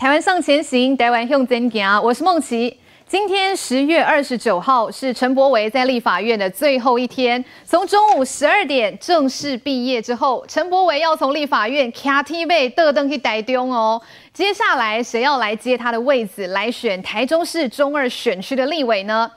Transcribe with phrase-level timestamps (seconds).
[0.02, 2.74] 《台湾向前行》，台湾向前行，我是梦琪。
[3.06, 14.00] 今天十月二十九号是陈柏维在立法院的最后一天，从中午十二点正式毕业之后，陈柏维要从立法院卡梯位得登去台中哦。
[14.32, 19.30] 接下来谁要来接他的位子，来选台中市中二选区的立委呢？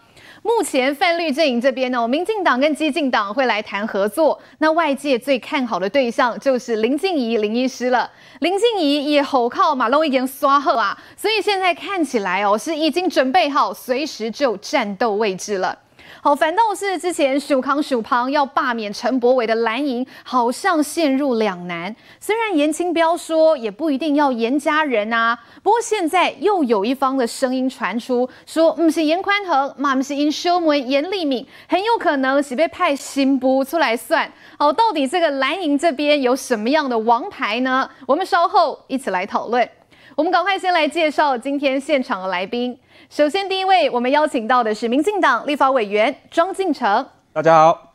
[0.45, 4.37] 目前泛绿阵营这边呢，民进党跟激进党会来谈合作。
[4.57, 8.11] 那外界最看好的对象就是林静怡林医师了。
[8.41, 15.79] 林静怡也吼靠马龙已经刷贺啊，所以现在看起来哦，是已经准备好随时就战斗位置了。
[16.25, 21.93] 好，反倒是之前许康许庞要罢免陈柏伟的蓝营，好像陷入两难。
[22.17, 34.31] 虽然严清标说也不一定要严家人啊，不过现在又有一方的声音传出，说不是严宽恒，嘛不是因修为严立敏，很有可能是被派新部出来算。
[34.57, 37.89] 好，到底这个蓝营这边有什么样的王牌呢？
[38.07, 39.69] 我们稍后一起来讨论。
[40.15, 42.77] 我们赶快先来介绍今天现场的来宾。
[43.09, 47.91] 首先，第一位我们邀请到的是民进党立法委员庄敬诚，大家好。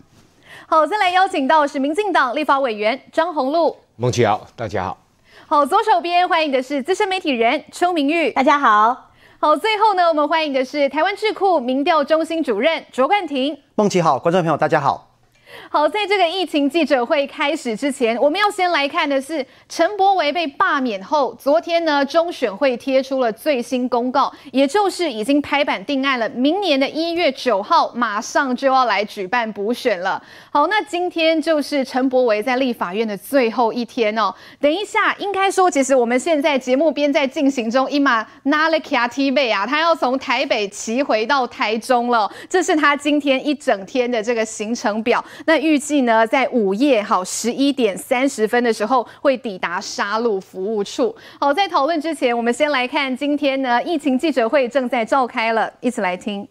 [0.67, 4.99] 好，再来邀请到是民进党立法委员张宏禄，孟琦好，大家好。
[5.47, 9.11] 好，左手边欢迎的是资深媒体人邱明玉，大家好。
[9.39, 15.08] 好，最后呢，我们欢迎的是台湾智库民调中心主任卓冠廷，孟琪好，观众朋友大家好。
[15.71, 30.23] 好，在这个疫情记者会开始之前，我们要先来看的是陈柏惟被罢免后，昨天呢，中选会贴出了最新公告，也就是已经拍板定案了，明年的一月九号马上就要来举办补选了。
[30.51, 34.35] 好，那今天就是陈柏惟在立法院的最后一天哦。
[34.61, 45.25] 等一下，应该说，其实我们现在节目边在进行中，伊马纳勒卡提贝啊，他要从台北骑回到台中了，这是他今天一整天的这个行程表。
[45.47, 51.15] 那预计呢，在午夜好十一点三十分的时候会抵达沙鹿服务处。
[51.41, 56.47] 好，在讨论之前，我们先来看今天呢，疫情记者会正在召开了，一起来听。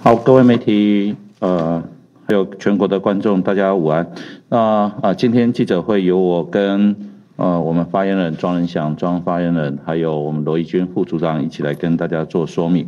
[0.00, 1.82] 好，各位媒体，呃。
[2.30, 4.06] 还有全国的观众，大家午安。
[4.50, 4.58] 那
[5.00, 6.94] 啊，今天记者会由我跟
[7.36, 12.86] 呃我们发言人庄仁祥庄发言人，还有我们罗一军副组长一起来跟大家做说明。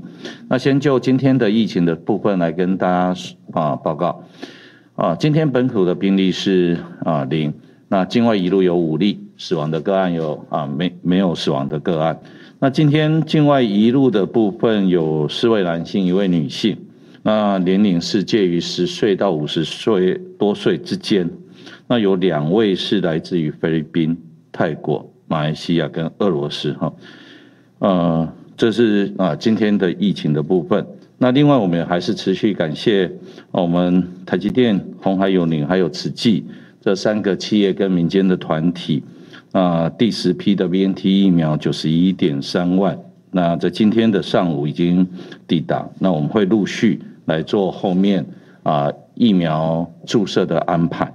[0.50, 3.14] 那先就今天的疫情的部分来跟大家
[3.52, 4.22] 啊报告。
[4.94, 7.54] 啊，今天本土的病例是啊零，
[7.88, 12.20] 那境外一路有五例，死亡的个案有啊没没有死亡的个案。
[12.58, 16.76] 那今天境外一路的部分有四位男性，一位女性。
[17.22, 21.28] 那年龄是介于十岁到五十岁多岁之间，
[21.86, 24.16] 那有两位是来自于菲律宾、
[24.50, 26.92] 泰国、马来西亚跟俄罗斯哈，
[27.80, 30.86] 呃，这是啊今天的疫情的部分。
[31.18, 33.12] 那另外我们还是持续感谢
[33.50, 36.46] 我们台积电、鸿海永宁还有慈济
[36.80, 39.02] 这三个企业跟民间的团体
[39.52, 42.98] 啊，第十批的 BNT 疫苗九十一点三万，
[43.30, 45.06] 那在今天的上午已经
[45.46, 46.98] 抵达，那我们会陆续。
[47.26, 48.26] 来做后面
[48.62, 51.12] 啊疫苗注射的安排。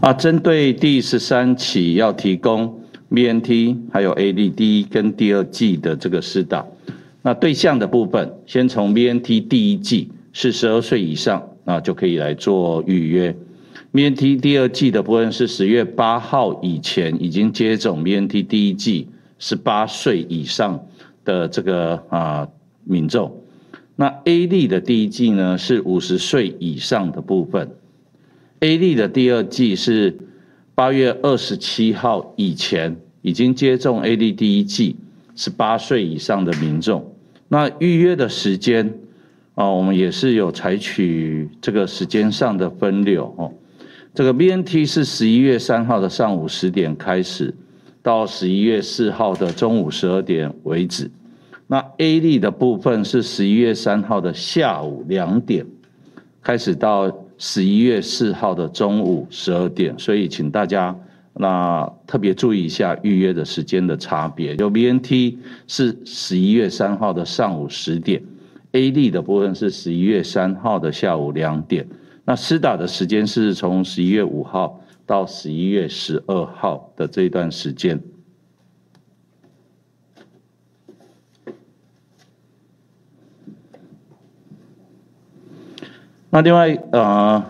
[0.00, 2.80] 啊，针对第十三起要提供
[3.10, 6.64] BNT 还有 AD 第一跟第二季的这个施打，
[7.20, 13.36] 那对象的部分，先从 BNT 第一季是十二岁以上啊就可以来做预约。
[13.92, 20.86] BNT 第二季的部分是十月八号以前已经接种 BNT 第一季十八岁以上
[21.24, 22.48] 的这个啊
[22.84, 23.42] 民众，
[23.96, 27.72] 那 AZ 的第一季呢是五十岁以上的部分
[28.60, 30.16] ，AZ 的第二季是
[30.76, 34.94] 八月二十七号以前已经接种 AZ 第一季
[35.34, 37.12] 十八岁以上的民众，
[37.48, 38.94] 那预约的时间
[39.56, 43.52] 啊，我们也是有采取这个时间上的分流哦。
[44.12, 47.54] 这个 BNT 是十一月三号的上午十点开始，
[48.02, 51.08] 到十一月四号的中午十二点为止。
[51.68, 55.64] 那 AZ 的部分是十一月三号的下午两点
[56.42, 59.96] 开始，到十一月四号的中午十二点。
[59.96, 60.96] 所以请大家
[61.34, 64.56] 那特别注意一下预约的时间的差别。
[64.56, 65.36] 就 BNT
[65.68, 68.20] 是十一月三号的上午十点
[68.72, 71.86] ，AZ 的部分是十一月三号的下午两点。
[72.30, 78.00] 那施打的时间是从十一月五号到十一月十二号的这一段时间。
[86.30, 87.44] 那另外呃，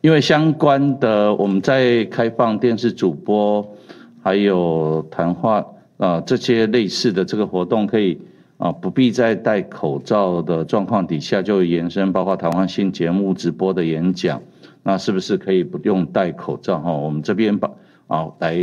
[0.00, 3.76] 因为相关的我们在开放电视主播，
[4.24, 5.58] 还有谈话
[5.98, 8.20] 啊、呃、这些类似的这个活动，可以
[8.58, 14.40] 啊、不必在戴口罩的状况底下就延伸，包括谈话性节目、直播的演讲，
[14.82, 16.90] 那是不是可以不用戴口罩哈？
[16.90, 17.70] 我们这边把
[18.06, 18.58] 啊来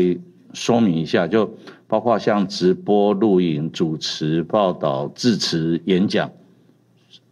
[0.54, 1.54] 说明一下，就
[1.88, 6.32] 包括像直播、录影、主持、报道、致辞、演讲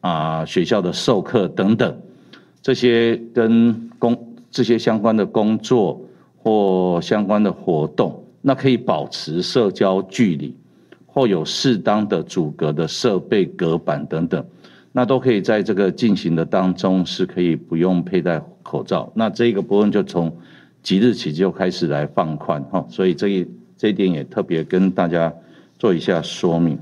[0.01, 1.99] 啊，学校的授课等等。
[2.61, 5.99] 这些跟工这些相关的工作
[6.37, 10.53] 或相关的活动，那可以保持社交距离，
[11.13, 14.45] 或有适当的阻隔的设备隔板等等，
[14.91, 19.11] 那都可以在这个进行的当中是可以不用佩戴口罩。
[19.13, 20.35] 那这个部分就从
[20.81, 23.47] 即日起就开始来放宽哈，所以这一
[23.77, 25.33] 这一点也特别跟大家
[25.77, 26.79] 做一下说明。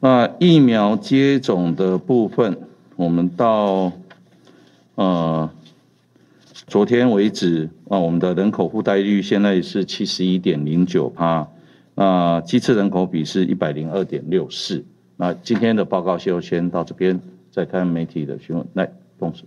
[0.00, 2.58] 那疫苗接种的部分，
[2.96, 3.92] 我们到。
[4.94, 5.48] 呃，
[6.66, 11.46] 昨天为止啊，我们的人口覆盖率现在是七十一点零九趴，
[11.98, 14.84] 那机次人口比是一百零二点六四。
[15.16, 17.18] 那今天的报告就先到这边，
[17.50, 18.64] 再看媒体的询问。
[18.74, 19.42] 来，动手。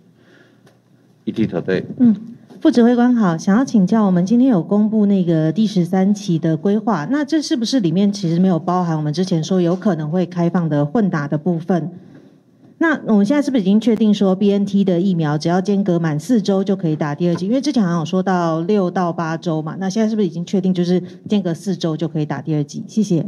[1.24, 1.86] ETtoday。
[1.98, 2.14] 嗯，
[2.60, 11.90] 副指挥官好，想要请教，我们今天有公布那个第十三期的规划，那这是不是里面其实没有包含我们之前说有可能会开放的混打的部分？
[12.82, 17.46] 那我们现在是不是已经确定说 BNT 的疫苗只要间隔满四周就可以打第二剂？
[17.46, 21.00] 因为之前好像有说到六到八周嘛，那现在是不是已经确定就是
[21.30, 22.84] 间隔四周就可以打第二剂？
[22.88, 23.24] 谢谢。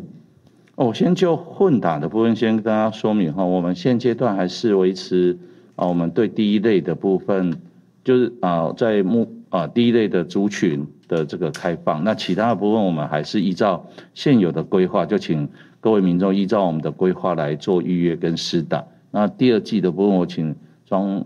[0.74, 5.38] 哦，先就混打的部分先跟大家说明哈，我们现阶段还是维持
[5.76, 7.56] 啊，我们对第一类的部分
[8.04, 13.86] 就是啊，在目啊第一类的族群的这个开放，那其他的部分我们还是依照
[14.16, 15.48] 现有的规划，就请
[15.80, 18.84] 各位民众依照我们的规划来做预约跟施打。
[19.16, 20.56] 那第二季的部分，我请
[20.88, 21.24] 庄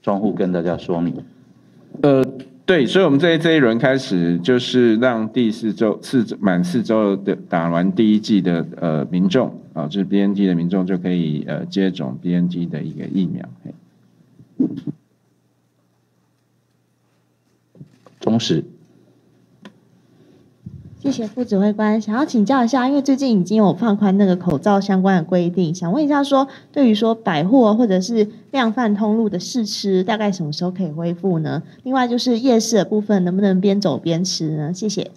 [0.00, 1.14] 庄户跟大家说明。
[2.00, 2.24] 呃，
[2.64, 13.46] 对，所以，我们这这一轮开始，就是让第四周四满四周的打完第一季的呃民众啊，就是 BNT 的民众就可以呃接种 BNT 的一个疫苗。
[18.20, 18.64] 同时。
[21.00, 31.62] 谢谢副指挥官，想要请教一下，因为最近已经有放宽那个口罩相关的规定，想问一下说，对于说百货或者是量贩通路的试吃，大概什么时候可以恢复呢？
[31.84, 34.74] 另外就是夜市的部分，能不能边走边吃呢？
[34.74, 35.10] 谢谢。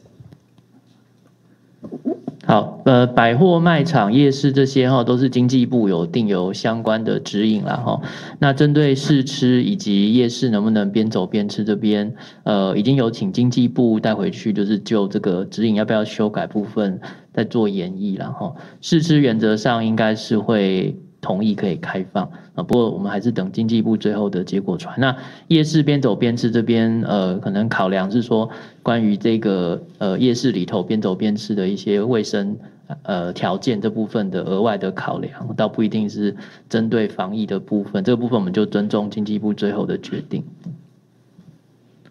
[2.51, 8.01] 好，呃，百货卖场、夜市这些哈，都是经济部有定有相关的指引啦哈。
[8.39, 12.13] 那针对试吃以及夜市能不能边走边吃这边，
[12.43, 16.99] 呃，已经有请经济部带回去，就是就这个指引要不要修改部分
[17.33, 18.53] 再做演绎了哈。
[18.81, 20.93] 试吃原则上应该是会。
[21.21, 22.23] 同意可以开放
[22.55, 24.95] 啊，不过我们还是等经济部最后的结果出来。
[24.97, 25.15] 那
[25.49, 28.49] 夜市边走边吃这边，呃，可能考量是说，
[28.81, 32.57] 关于这个呃夜市里头边走边吃的一些卫生
[33.03, 36.35] 呃条件这部分的额外的考量，倒不一定是
[36.67, 38.03] 针对防疫的部分。
[38.03, 40.43] 这个部分我们就尊重经济部最后的决定。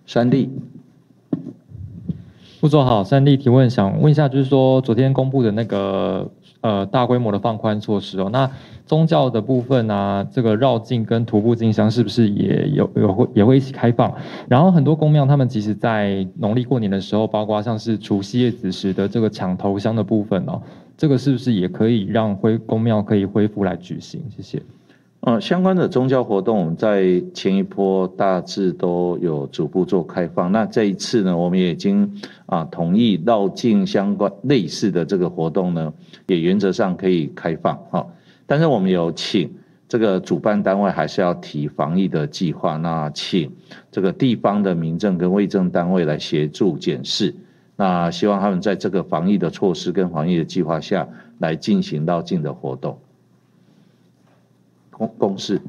[0.07, 0.49] 三弟，
[2.61, 8.49] 副总好，三立提问，想问一下，就是说昨天公布的那个呃大规模的放宽措施哦，那。
[8.91, 14.13] 宗教的部分啊，这个绕境跟徒步进香是不是也有有会也会一起开放？
[14.49, 20.61] 然后很多宫庙他们其实，在农历过年的时候，包括像是除夕夜子时的这个抢头香的部分哦，
[20.97, 24.21] 这个是不是也可以让恢宫庙可以恢复来举行？
[24.29, 24.61] 谢谢。
[25.21, 30.51] 呃，相关的宗教活动，我们在前一波大致都有逐步做开放。
[30.51, 32.13] 那这一次呢，我们也已经
[32.47, 35.93] 啊同意绕境相关类似的这个活动呢，
[36.27, 38.05] 也原则上可以开放哈。
[38.51, 39.49] 但是我们有请
[39.89, 43.53] 这个主办单位还是要提防疫的计划，那请
[43.93, 47.33] 这个地方的民政跟卫政单位来协助检视，
[47.77, 51.07] 那希望他们在这个防疫的措施跟防疫的计划下
[51.39, 52.99] 来进行到境的活动。
[54.91, 55.63] 公公示。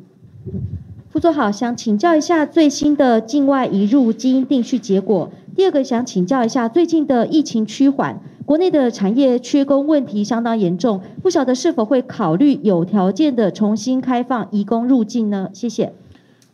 [1.11, 5.31] 副座好，想请教一下最新的境外移入基因定序结果。
[5.55, 8.19] 第二个想请教一下最近的疫情趋缓。
[8.51, 15.49] 国内的产业缺工问题相当严重，不晓得是否会考虑有条件的重新开放移工入境呢？
[15.53, 15.93] 谢谢。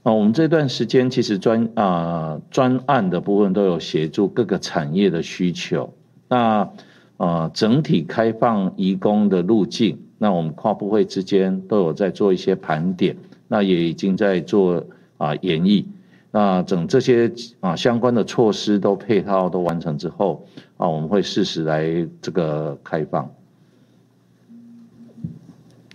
[0.04, 5.92] 啊，我们这段时间其实专啊专案的部分都有协助各个产业的需求。
[6.30, 6.70] 那
[7.18, 14.86] 啊整体开放移工的路径，那我们跨部会之间都有在做一些盘点，那也已经在做
[15.18, 15.84] 啊演绎。
[16.32, 17.32] 那整这些
[17.62, 20.46] 啊相关的措施都配套都完成之后
[20.78, 23.30] 啊，我们会适时来这个开放。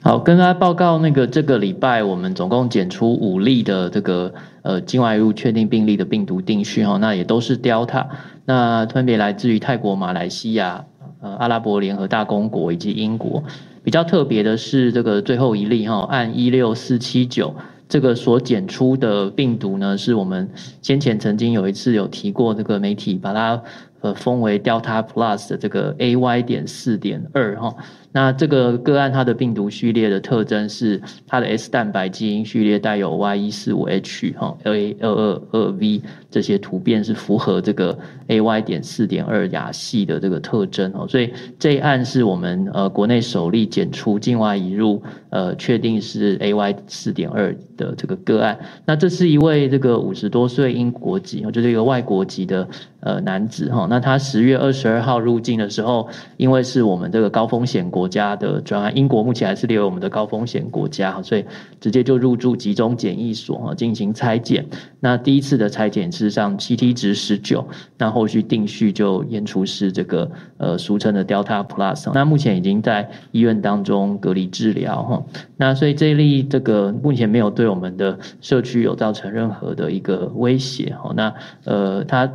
[0.05, 8.09] 好，跟大家报告那个这个礼拜我们总共检出五例的这个呃境外入确定病例的病毒定序哈，那也都是 Delta，
[8.45, 10.87] 那分别来自于泰国、马来西亚、
[11.21, 13.45] 呃阿拉伯联合大公国以及英国。
[13.85, 17.55] 比较特别的是这个最后一例哈，按一六四七九
[17.93, 20.49] 这个所检出的病毒呢，是我们
[20.81, 23.63] 先前曾经有一次有提过这个媒体把它
[24.03, 27.75] 呃封为 Delta Plus 的这个 AY 点四点二哈。
[28.15, 48.59] 那这个个案，它的病毒序列的特征是它的 S 蛋白基因序列带有 Y 一四五 H 哈 A 二二二 V 这些突变是符合这个 AY 点四点二亚系的这个特征哦，所以这一案是我们呃国内首例检出境外移入呃确定是 AY 四点二的这个个案。
[48.85, 52.69] 那这是一位这个五十多岁英国籍哦，就是一个外国籍的
[53.03, 53.89] 呃男子哈。
[53.91, 58.13] 那他十月二十二号入境的时候，因为是我们这个高风险国。
[58.13, 61.43] 家的专案，英国目前还是列为我们的高风险国家，所以
[61.81, 64.67] 直接就入住集中检疫所啊进行拆检。
[65.01, 67.67] 那第一次的拆检事实上 CT 值十九，
[67.97, 72.11] 那后续定序就验出是这个呃俗称的 Delta Plus。
[72.13, 75.23] 那目前已经在医院当中隔离治疗哈。
[75.57, 81.15] 那所以这一例这个目前没有对我们的社区有造成任何的一个威胁哈。
[81.17, 81.33] 那
[81.65, 82.31] 呃他。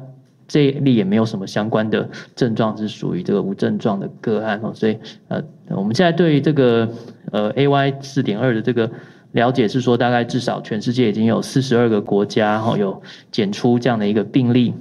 [0.48, 6.89] 这例也没有什么相关的症状，是属于这个无症状的个案哦，所以呃，我们现在对于这个
[7.34, 8.89] 呃 AY 四点二的这个
[9.34, 14.74] 了解是说，大概至少全世界已经有四十二个国家哈有检出这样的一个病例，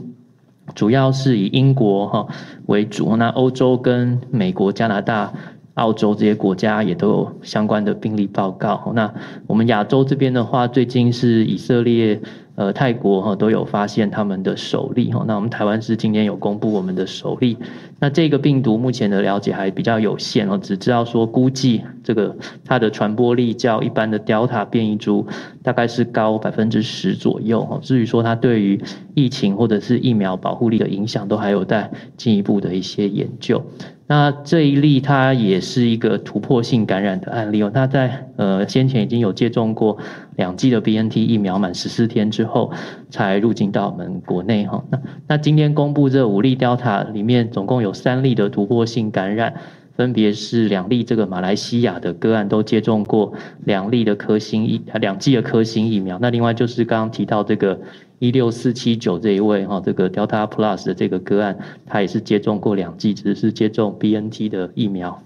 [0.76, 2.28] 主要是以英国哈
[2.66, 5.32] 为主，那欧洲跟美国、加拿大、
[5.74, 8.92] 澳洲这些国家也都有相关的病例报告。
[8.94, 9.12] 那
[9.48, 12.20] 我们亚洲这边的话，最近是以色列。
[12.56, 17.56] 呃，泰国哈都有发现他们的首例哈，那我们台湾是今天有公布我们的首例。
[18.00, 22.34] 那这个病毒目前的了解还比较有限哦，只知道说估计这个
[22.64, 25.26] 它的传播力较一般的 Delta 变异株
[25.62, 27.78] 大概是高百分之十左右哈。
[27.82, 28.82] 至于说它对于
[29.14, 33.62] 疫情或者是疫苗保护力的影响，都还有待进一步的一些研究。
[34.08, 39.98] 那这一例它也是一个突破性感染的案例哦，它在呃先前已经有接种过
[40.36, 42.70] 两剂的 BNT 疫苗，满十四天之后
[43.10, 44.84] 才入境到我们国内哈。
[44.90, 49.54] 那那今天公布这五例 Delta 里面，总共有三例的突破性感染，
[49.96, 53.32] 分别是两例这个马来西亚的个案都接种过
[53.64, 57.80] 两例的科兴疫两剂的科兴疫苗，那另外就是刚刚提到这个。
[58.18, 65.22] 一六四七九这一位哈，这个 Delta Plus 的这个个案，他也是接种过两剂，只是接种 BNT 的疫苗。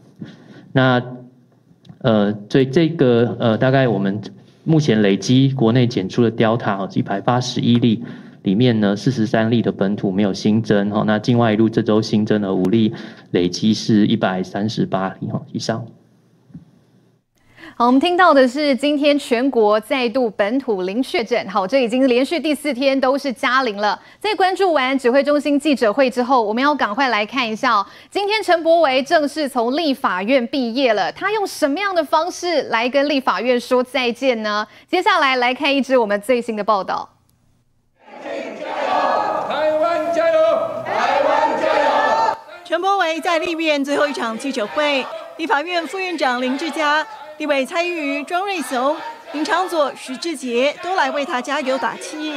[0.73, 1.03] 那
[1.99, 4.21] 呃，所以这个呃，大概我们
[4.65, 8.03] 目前累积国内检出的 Delta 一百八十一例
[8.43, 12.93] 里面呢，四十三例的本土没有新增哈，那境外一路这周新增了五例，
[13.31, 15.85] 累积是一百三十八例哈以上。
[17.81, 21.49] 好，我们听到的是今天全国再度本土零确诊。
[21.49, 23.99] 好，这已经连续第四天都是加零了。
[24.19, 27.87] 在关注完指挥中心记者会之后，我们要赶快来看一下哦。
[28.11, 34.69] 今天陈柏维正式从立法院毕业了，他用什么样的方式来跟立法院说再见呢？
[34.87, 37.09] 接下来来看一支我们最新的报道。
[38.23, 40.39] 台湾加油！
[40.85, 42.37] 台湾加油！
[42.63, 45.03] 陈柏维在立院最后一场记者会，
[45.39, 47.07] 立法院副院长林志嘉。
[47.41, 48.95] 立委蔡英瑜、庄瑞雄、
[49.33, 52.35] 林昌佐、徐志杰都来为他加油打气。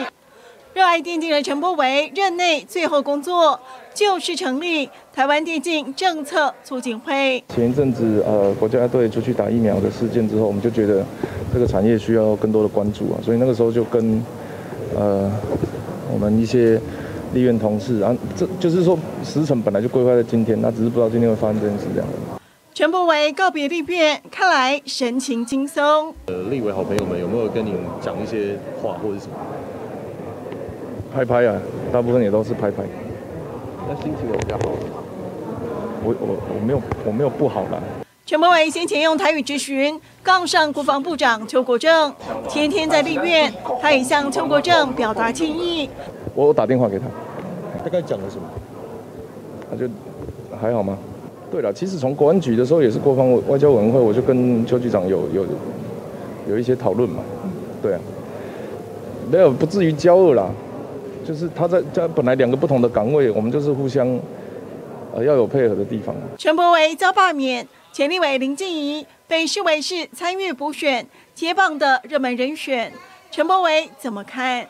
[0.74, 3.60] 热爱电竞的陈柏惟任内最后工作
[3.94, 7.44] 就是成立台湾电竞政策促进会。
[7.54, 11.04] 前一阵子呃国家队出去打疫苗的事件之后，我们就觉得
[11.54, 14.24] 这个产业需要更多的关注啊，所以那个时候就跟
[14.96, 15.30] 呃
[16.14, 16.80] 我们一些
[17.34, 22.33] 立院同事，啊这就是说时程本来就规划在今天，那只是不知道今天会发生这件事这样的
[22.74, 22.76] 的。
[22.76, 26.14] 陈柏惟告别立院，看来神情轻松。
[26.26, 29.36] 呃，立委好朋友们有没有跟你讲一些话或者什么？
[31.14, 31.56] 拍拍啊，
[31.92, 32.84] 大部分也都是拍拍。
[33.88, 34.72] 那心情有比较好？
[36.04, 37.80] 我我我没有我没有不好啦。
[38.26, 42.14] 陈柏惟先前用台语质询杠上国防部长邱国正，
[42.50, 45.90] 前天在立院，他也向邱国正表达歉意。
[46.34, 47.06] 我打电话给他，
[47.84, 48.44] 大概讲了什么？
[49.70, 49.88] 他就
[50.60, 50.98] 还好吗？
[51.54, 55.46] 对了，其实从国安局的时候也是国防外交委员会，我就跟邱局长有有
[56.50, 57.22] 有一些讨论嘛。
[57.80, 58.00] 对啊，
[59.32, 60.50] 没有不至于交恶啦，
[61.24, 64.20] 就是他在在本来两个不同的岗位，我们就是互相
[65.14, 66.16] 呃要有配合的地方。
[66.40, 71.06] 陈柏惟遭罢免，前立委林静怡被视为是参与补选
[71.36, 72.92] 接棒的热门人选，
[73.30, 74.66] 陈柏惟怎么看？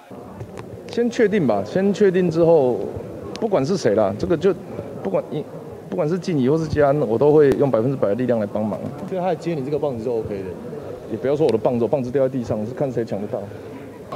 [0.92, 2.82] 先确定吧，先确定之后，
[3.40, 4.54] 不管是谁啦，这个就
[5.02, 5.24] 不管
[5.94, 8.80] 不管是静怡或是佳安，我都会用百分之百的力量来帮忙。
[9.08, 10.46] 所以他接你这个棒子就 OK 的，
[11.12, 13.40] 也不要说我的棒子，棒子掉在地上是看谁抢得到。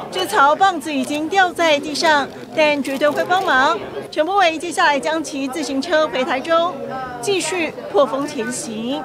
[0.09, 3.77] 这槽棒子已经掉在地上，但绝对会帮忙。
[4.09, 6.73] 陈柏伟接下来将骑自行车回台中，
[7.21, 8.99] 继续破风前行。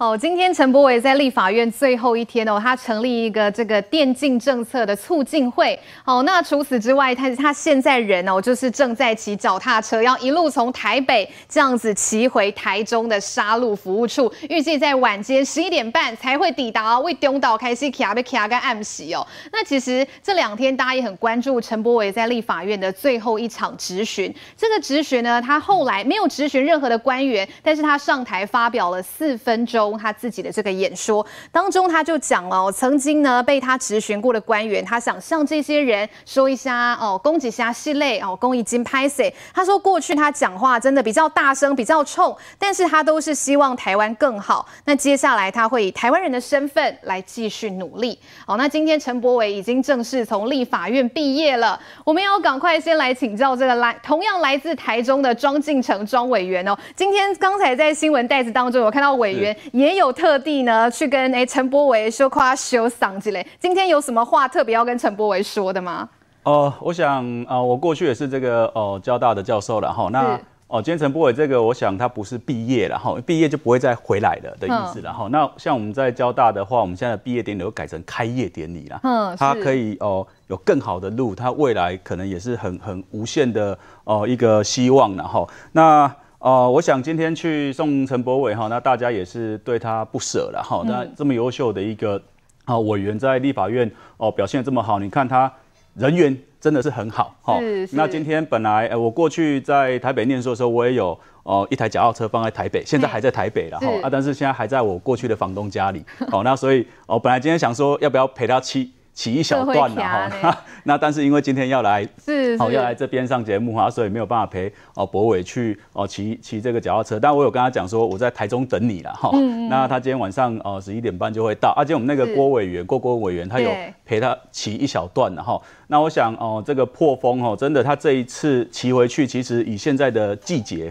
[0.00, 5.78] 哦，今天陈柏伟在立法院最后一天哦，他成立一个这个电竞政策的促进会。
[6.02, 17.00] 好，那除此之外，他他现在人哦，就是正在骑脚踏车，要一路从台北这样子骑回台中的沙鹿服务处，预计在晚间十一点半才会抵达哦。
[17.00, 19.26] 为东岛开始卡被卡跟暗喜哦。
[19.52, 24.34] 那其实这两天大家也很关注陈柏伟在立法院的最后一场质询。
[24.56, 29.89] 这个质询呢，他后来没有质询任何的官员，但是他上台发表了四分钟。
[29.98, 39.32] 他自己的这个演说当中，他就讲了、哦，曾经呢被他质询过的官员，他想向这些人说一下哦，攻击下系列哦，公益金拍谢。
[39.54, 44.66] 他说过去他讲话真的比较大声，比较冲，但是他都是希望台湾更好。
[44.84, 48.18] 那接下来他会以台湾人的身份来继续努力。
[48.46, 56.76] 好，那今天陈柏伟已经正式从立法院毕业了，我们要赶快先来请教这个来同样来自台中的庄敬诚庄委员哦。
[56.94, 66.08] 今天刚才在新闻袋子当中有看到委员也有特地呢去跟哎陈柏维说夸修嗓之类，今天有什么话特别要跟陈柏维说的吗？
[66.42, 70.08] 哦、呃，我想啊、呃，我过去也是这个哦、呃、交大的教授了哈。
[70.12, 70.34] 那
[70.68, 75.28] 哦、呃，今天陈柏伟这个，我想他不是毕业了哈，毕业就不会再回来了的意思了哈。
[75.32, 79.00] 那像我们在交大的话，我们现在的毕业典礼都改成开业典礼了。
[79.02, 85.46] 嗯，他可以哦、呃、有更好的路，他未来可能也是很很无限的哦、呃、一个希望了哈。
[85.72, 86.10] 那
[86.40, 90.82] 哦、呃，我想今天去送陈柏伟哈，那大家也是对他不舍了哈。
[90.86, 92.20] 那这么优秀的一个
[92.64, 95.52] 啊委员在立法院哦、呃、表现这么好，你看他
[95.94, 97.58] 人缘真的是很好哈。
[97.92, 101.08] 那今天本来、呃、我过去在台北念书的时候，我也有
[101.42, 106.02] 哦、呃、一台脚踏车放在台北，现在还在台北了哈啊，但是现在还在我过去的房东家里。
[106.30, 108.88] 好，那所以哦、呃，本来今天想说要不要陪他去。
[109.20, 117.20] 骑一小段了哈， 那但是因为今天要来，是哦要来这边上节目哈，所以没有办法陪哦博伟去哦骑骑这个脚踏车。
[117.20, 119.30] 但我有跟他讲说我在台中等你了哈。
[119.68, 121.68] 那他今天晚上哦十一点半就会到。
[121.76, 123.70] 而且我们那个郭委员郭郭委员他有
[124.06, 125.60] 陪他骑一小段了哈。
[125.88, 130.90] 那我想哦这个破风哦真的他这一次骑回去，其实以现在的季节，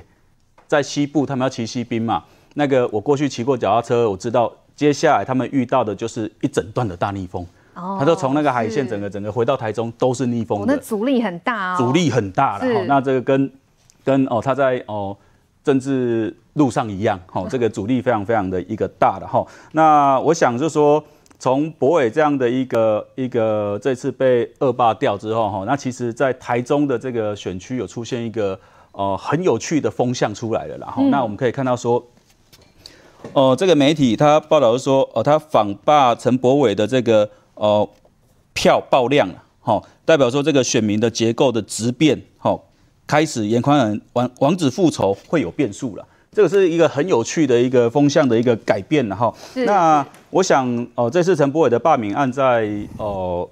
[0.67, 2.23] 在西部他们要骑西滨嘛。
[2.53, 7.43] 那个我过去骑过脚踏车，我知道接下来他们遇到的就是一整段的大逆风。
[7.99, 12.81] 他都从那个海线整个整个回到台中都是逆风的，那阻力很大哦，阻力很大了哈。
[12.87, 13.51] 那这个跟
[14.03, 15.15] 跟哦他在哦
[15.63, 19.45] 政治路上一样，哈， 这个阻力非常非常的一个大的哈。
[19.73, 21.03] 那我想就是说，
[21.37, 28.59] 从博伟这样的一个一个这次被恶霸掉之后哈，那其实在台中的这个选区有出现一个
[28.93, 32.03] 呃很有趣的风向出来了，然后那我们可以看到说，
[33.33, 37.29] 哦这个媒体他报道是说，哦他访霸陈柏伟的这个。
[37.59, 37.87] 哦，
[38.53, 42.63] 票爆量了，好，代表说这个选民的结构的质变，好，
[43.05, 49.33] 开始严宽仁王王子复仇会有变数了，这个是一个很有趣的一个风向的一个改变了哈。
[49.65, 53.45] 那我想，哦，这次陈柏伟的罢免案在哦，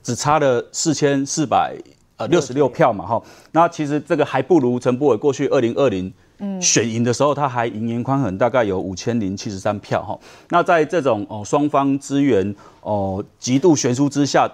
[0.00, 1.76] 只差了四千四百
[2.18, 6.12] 呃六十六票嘛，哈，那其实这个还不如陈柏伟过去二零二零。
[6.60, 10.18] 选赢的时候，他还赢颜宽很大概有五千零七十三票哈。
[10.48, 14.50] 那在这种哦双方资源哦极度悬殊之下，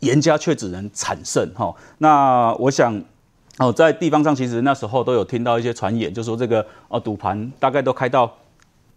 [0.00, 1.74] 严家却只能惨胜哈。
[1.98, 3.00] 那我想
[3.58, 8.32] 哦，在地方上其实那时候都有听到一些传言，就说这个哦赌盘大概都开到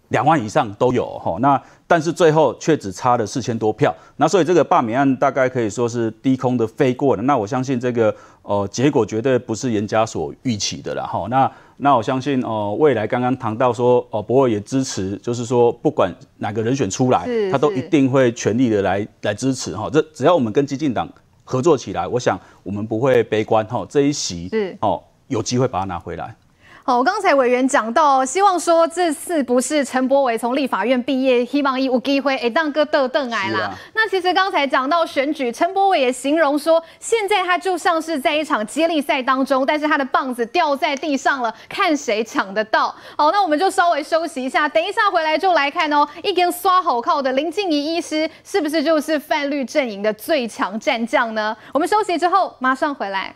[0.10, 1.38] 两万以上都有哈。
[1.42, 3.94] 那但是最后却只差了四千多票。
[4.16, 7.22] 那所以这个罢免案大概可以说是低空的飞过了。
[7.24, 11.28] 那我相信这个哦结果绝对不是严家所预期的了哈。
[11.30, 19.90] 那那我相信哦，未来刚刚谈到说哦，博尔也支持，就是说不管哪个人选出来，他都一定会全力的来来支持哈。
[19.92, 21.10] 这只要我们跟激进党
[21.44, 23.86] 合作起来，我想我们不会悲观哈。
[23.90, 26.36] 这一席是哦，有机会把它拿回来。
[26.88, 33.62] 好，刚才委员讲到，希望说这次不是陈柏伟从立法院毕业，希望一有机会哎当个豆邓来啦。
[33.62, 42.94] 啊、那其实刚才讲到选举，陈柏伟也形容说，现在他就像是在一场接力赛当中，但是他的棒子掉在地上了，看谁抢得到。
[43.18, 51.58] 好，那我们就稍微休息一下，等一下回来就来看哦，一根刷好靠的林静怡医师，是不是就是泛绿阵营的最强战将呢？
[51.74, 53.34] 我们休息之后马上回来。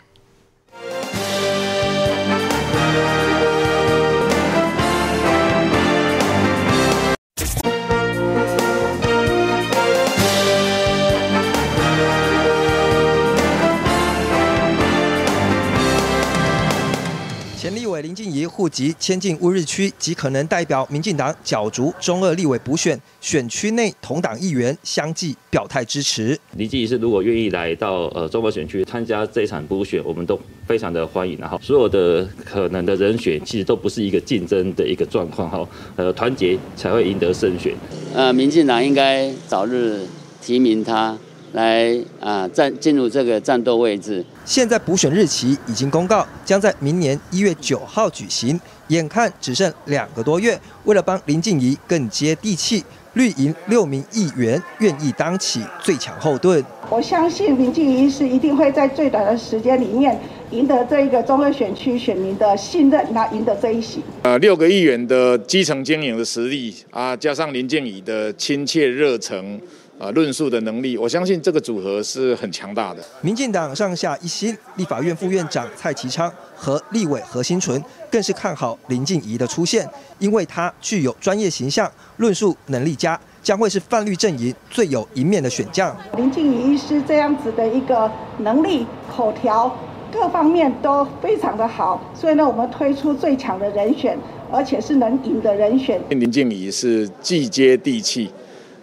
[17.89, 26.39] 委林静怡户籍迁进乌日区，极可能代表民进党角逐中二立委补选，选区内同党议员相继表态支持。
[26.55, 31.37] 林静怡是如果愿意来到呃中二选区参加这一场补选，我们都非常的欢迎。
[31.39, 37.73] 然后所有的可能的人选，其实都不是一个竞争的一个状况哈，呃团结才会赢得胜选。
[38.13, 40.05] 呃，民进党应该早日
[40.41, 41.17] 提名他。
[41.53, 44.23] 来啊，战进入这个战斗位置。
[44.49, 48.59] 现在补选日期已经公告，将在明年一月九号举行。
[48.87, 52.83] 眼看只剩两个多月，为了帮林静怡更接地气，
[53.13, 56.65] 绿营六名议员愿意当起最强后盾。
[56.89, 64.01] 我相信林静怡是一定会在最短的时间里面赢得这一个中二选区选民的信任，那赢得这一席。
[64.23, 69.61] 呃，六个议员的基层经营的实力啊，加上林静怡的亲切热诚。
[69.99, 73.03] 啊，论述的能力，我相信这个组合是很强大的。
[73.19, 79.85] 民进党上下一心，立法院副院长蔡其昌和立委何新纯更是看好林静怡的出现，
[80.17, 85.93] 因为她具有专业形象，论述能力佳，将会是泛绿阵营最有一面的选将。
[86.15, 89.77] 林静怡医师这样子的一个能力、口条
[90.13, 94.17] 各方面都非常的好，所以呢，我们推出最强的人选，
[94.49, 96.01] 而且是能赢的人选。
[96.07, 98.31] 林静怡是既接地气。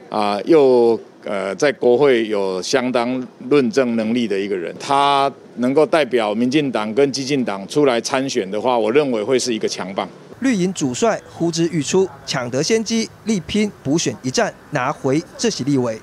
[0.08, 10.08] 啊，又呃，在国会有相当论证能力的一个人，他能够代表民进党跟激进党出来参选的话，我认为会是一个强棒。
[10.40, 15.98] 绿营主帅呼之欲出，抢得先机，力拼补选一战，拿回这席立委。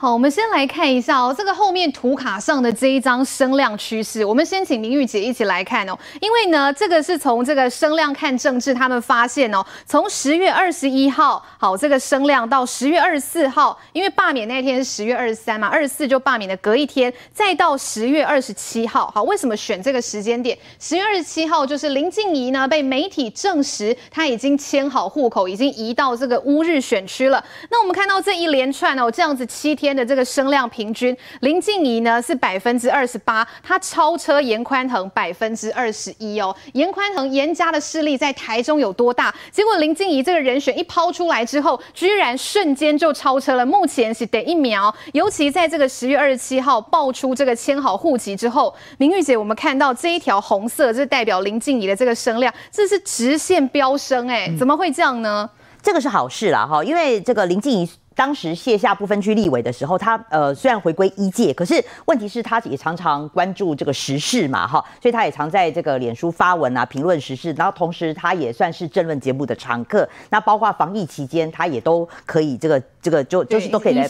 [0.00, 5.98] 好，我们先来看一下哦，这个后面图卡上的这一张声量趋势，我们先请明玉姐一起来看哦。
[6.20, 20.56] 因为呢，这个是从这个声量看政治，他们发现哦，从十月二十一号，好，这个声量到十月二十四号，因为罢免那天是十月二十三嘛，二十四就罢免的隔一天，再到十月二十七号，好，为什么选这个时间点？
[20.78, 27.44] 十月二十七号就是林静仪呢被媒体证实，他已经迁好户口，已经移到这个乌日选区了。
[27.68, 29.87] 那我们看到这一连串哦，这样子七天。
[29.94, 36.54] 的这个声量平均，林静怡呢是百分之二十八，她超车严宽恒百分之二十一哦。
[36.72, 39.34] 严宽恒严家的势力在台中有多大？
[39.50, 43.64] 结果林静怡这个人选一抛出来之后，居然瞬间就超车了。
[43.64, 55.48] 目前是得一秒，尤其在这个十月二十七号爆出这个签好户籍之后，明玉姐，我们看到这一条红色，这是代表林静怡的这个声量，这是直线飙升哎，怎么会这样呢？
[55.82, 57.88] 这个是好事啦哈，因为这个林静仪。
[58.18, 74.02] 当时卸下不分区立委的时候，他呃虽然回归一届，可是问题是他也常常关注这个时事嘛，哈，所以他也常在这个脸书发文啊，评论时事，然后同时他也算是政论节目的常客，那包括防疫期间，他也都可以这个这个就就是都可以来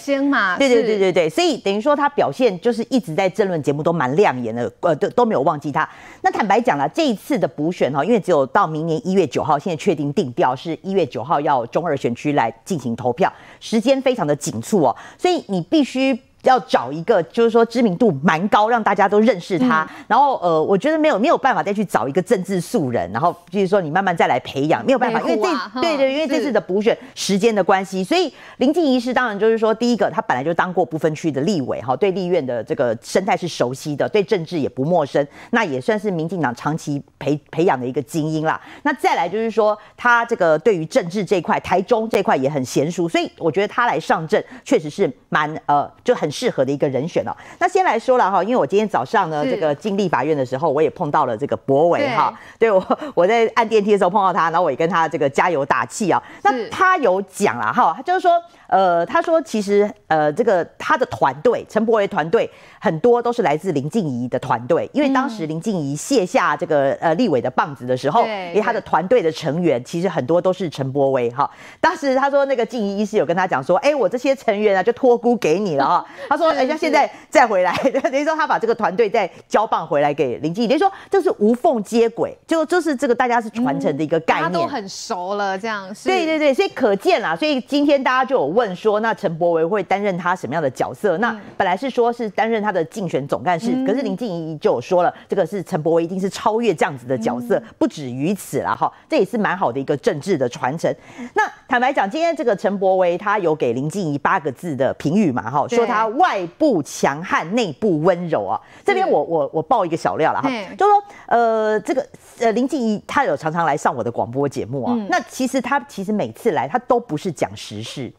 [0.57, 5.87] 对对对对对，所以等于说他表现就是一直在政论节目都蛮亮眼的，呃都都没有忘记他。
[6.23, 13.97] 那坦白讲了，这一次的补选哈，因为只有到明年一月九号，现在确定定调是一月九号要中二选区来进行投票，时间。
[14.02, 16.18] 非常的紧促哦，所以你必须。
[16.42, 19.83] 要找一个，就是说知名度蛮高，让大家都认识他。
[19.83, 38.61] 嗯、然后呃，我觉得没有没有办法再去找一个政治素人，然后就是说你慢慢再来培养，没有办法，因为这、啊、对对，因为这次的补选时间的关系，所以林静仪是当然就是说，第一个他本来就当过不分区的立委哈，对立院的这个生态是熟悉的，对政治也不陌生，那也算是民进党长期培培养的一个精英啦。
[38.85, 46.27] 那再来就是说，他这个对于政治这块，台中这块也很娴熟，所以我觉得他来上阵确实是蛮呃就很。
[46.30, 47.32] 适合的一个人选哦。
[47.58, 52.32] 那先来说了哈，因为我今天早上呢，这个进立法院的时候，我也碰到了这个柏惟哈。
[52.58, 56.22] 对我， 我在按电梯的时候碰到他，然后我也跟他这个加油打气啊。
[56.42, 58.32] 那他有讲了哈，他就是说。
[58.68, 71.50] 呃，他说其实呃，这个他的团队陈柏惟团队很多都是来自林静怡的团队，因为当时林静怡卸下这个呃立委的棒子的时候，因为他的团队的成员其实很多都是陈柏惟哈。
[71.80, 76.04] 当时他说那个静怡医师有跟他讲说，哎，我这些成员啊就托孤给你了哈。
[76.28, 86.09] 他说，哎，那现在再回来， 等于说他把这个团队再交棒回来给林静怡，等于说这是无缝接轨，就就是这个大家是传承的一个概念，他都很熟了这样是。
[86.09, 88.48] 对对对，所以可见啦，所以今天大家就有。
[88.48, 91.18] 问说，那陈柏维会担任他什么样的角色？
[91.18, 98.90] 那本来是说是担任他的竞选总干事，可是林静怡就有说了，这个是陈柏维一定是超越这样子的角色，不止于此了哈。
[99.09, 100.92] 这也是蛮好的一个政治的传承。
[101.35, 108.61] 那坦白讲，今天这个陈柏维他有给林静怡八个字的评语嘛哈，说他外部强悍，内部温柔啊。
[108.85, 112.07] 这边我我我爆一个小料了哈，就说呃这个
[112.38, 118.12] 呃林静怡她有常常来上我的广播节目啊，那其实她其实每次来她都不是讲时事。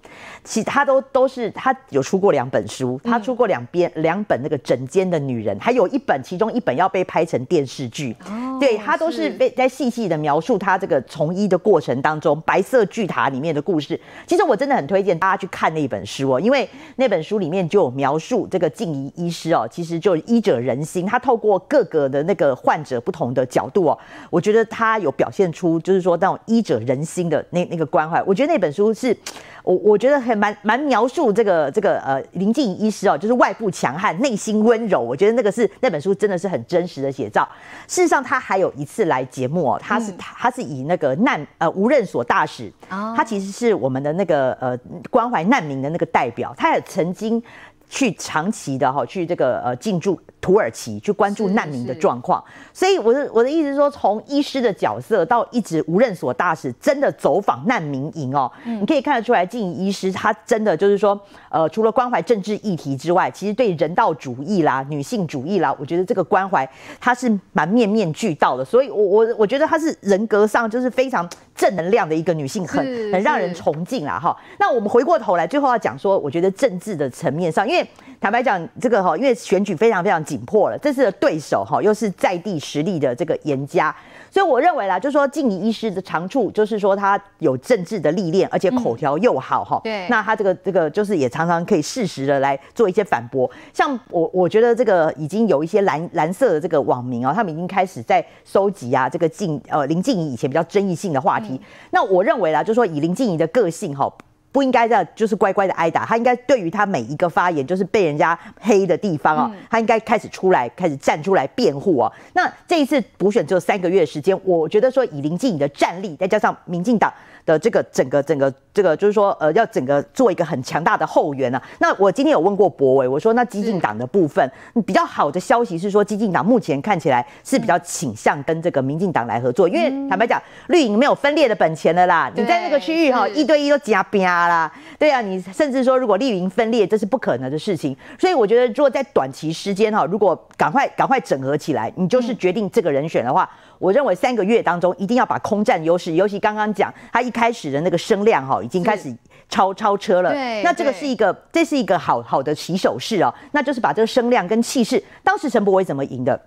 [0.44, 8.16] 其他都都是她有出过两本书，她出过两边两本那个《枕间的女人》，还有一本，其中一本要被拍成电视剧。
[8.26, 13.98] 哦对她都是被在细细的描述她这个从医的过程当中，《白色巨塔》里面的故事。
[14.28, 23.98] 其实我真的很推荐大家去看那本书哦，因为那本书里面就有描述这个静怡医师哦，其实就医者仁心，他透过各个的那个患者不同的角度哦，
[24.30, 28.22] 我觉得他有表现出就是说那种医者仁心的那那个关怀。
[28.24, 29.16] 我觉得那本书是。
[29.62, 35.00] 我我觉得很蛮蛮描述这个这个呃林静怡医师哦，就是外部强悍，内心温柔。
[35.00, 37.48] 我觉得那个是那本书真的是很真实的写照。
[37.86, 44.76] 事实上，他还有一次来节目哦，他是、嗯、他是以那个难呃无任所大使，哦、他其实是我们的那个呃
[45.12, 47.44] 关怀难民的那个代表，他也曾经。
[47.90, 52.42] 去长期的哈，去这个呃进驻土耳其，去关注难民的状况。
[52.72, 66.70] 所以我的我的意思是说，从医师的角色到一直无任所大使，真的走访难民营哦，嗯、你可以看得出来，静怡医师他真的就是说，呃，除了关怀政治议题之外，其实对人道主义啦、女性主义啦，我觉得这个关怀
[67.02, 68.64] 他是蛮面面俱到的。
[68.64, 71.28] 所以我，我我我觉得他是人格上就是非常
[71.60, 72.78] 正能量的一个女性，很
[73.12, 74.34] 很让人崇敬啦哈。
[74.58, 77.86] 那我们回过头来，最后要讲说，我觉得政治的层面上，因为
[78.22, 83.94] 坦白讲，这个哈，因为选举非常非常紧迫了，这次的对手哈又是在地实力的这个严家，
[84.32, 89.82] 所以我认为啦，就是说静怡医师的长处就是说他有政治的历练，而且口条又好哈。
[89.84, 93.50] 对，那他这个这个就是也常常可以适时的来做一些反驳。
[93.74, 101.60] 像我我觉得这个已经有一些蓝蓝色的这个网民啊，他们已经开始在收集啊这个静呃林静怡以前比较争议性的话题。
[101.92, 104.12] 那我认为啦，就是说以林静怡的个性哈。
[104.52, 106.06] 不应该这样，就是乖乖的挨打。
[106.06, 112.12] 他应该对于他每一个发言，就是被人家黑的地方哦，他应该开始出来，开始站出来辩护哦。
[112.34, 117.14] 那这一次补选只有三个月时间，我觉得说以林静怡的战力，再加上民进党
[117.50, 121.62] 的这个整个整个这个，就是说呃，要整个做一个很强大的后援啊。
[121.80, 124.48] 那我今天有问过博伟，我说那激进党的部分
[124.86, 132.32] 比较好的消息是说，激进党目前看起来是比较倾向跟这个民进党来合作，因为坦白讲，绿营没有分裂的本钱了啦。
[132.36, 137.98] 你在那个区域哈，一对一都加边啦，对啊，你甚至说如果绿营分裂，这是不可能的事情。
[138.20, 149.12] 所以我觉得，如果在短期时间哈，如果赶快赶快整合起来，你就是决定这个人选的话，我认为三个月当中一定要把空战优势，尤其刚刚讲他一开始的那个声量哈，已经开始
[149.50, 150.32] 超超车了。
[150.32, 156.40] 对，那这个是一个，这是一个好好的起手式哦，那就是把这个声量跟气势，当时陈柏伟怎么赢的？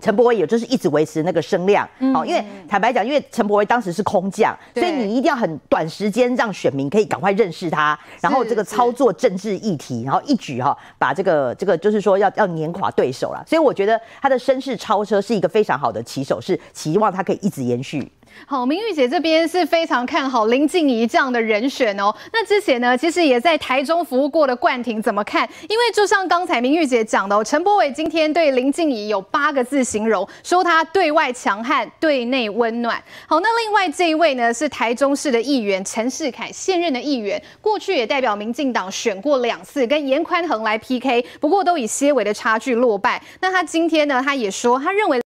[0.00, 18.10] 陈柏惟也就是一直维持那个声量，好、嗯，因为坦白讲，因为陈柏惟当时是空降，所以你一定要很短时间让选民可以赶快认识他，然后这个操作政治议题，然后一举哈把这个这个就是说要要碾垮对手了，所以我觉得他的声势超车是一个非常好的起手式，是期望他可以一直延续。
[18.46, 22.12] 好，明玉姐这边是非常看好林静怡这样的人选哦。
[22.32, 25.48] 那之前呢，其实也在台中服务过的冠廷怎么看？
[25.68, 33.00] 因为就像刚才明玉姐讲的哦，陈柏伟今天对林静怡有八个字形容，说她对外强悍，对内温暖。
[33.26, 43.22] 好，那另外这一位呢，是台中市的议员陈世凯，现任的议员，过去也代表民进党选过两次，跟严宽恒来 PK，不过都以些微的差距落败。
[43.40, 45.20] 那他今天呢，他也说，他认为。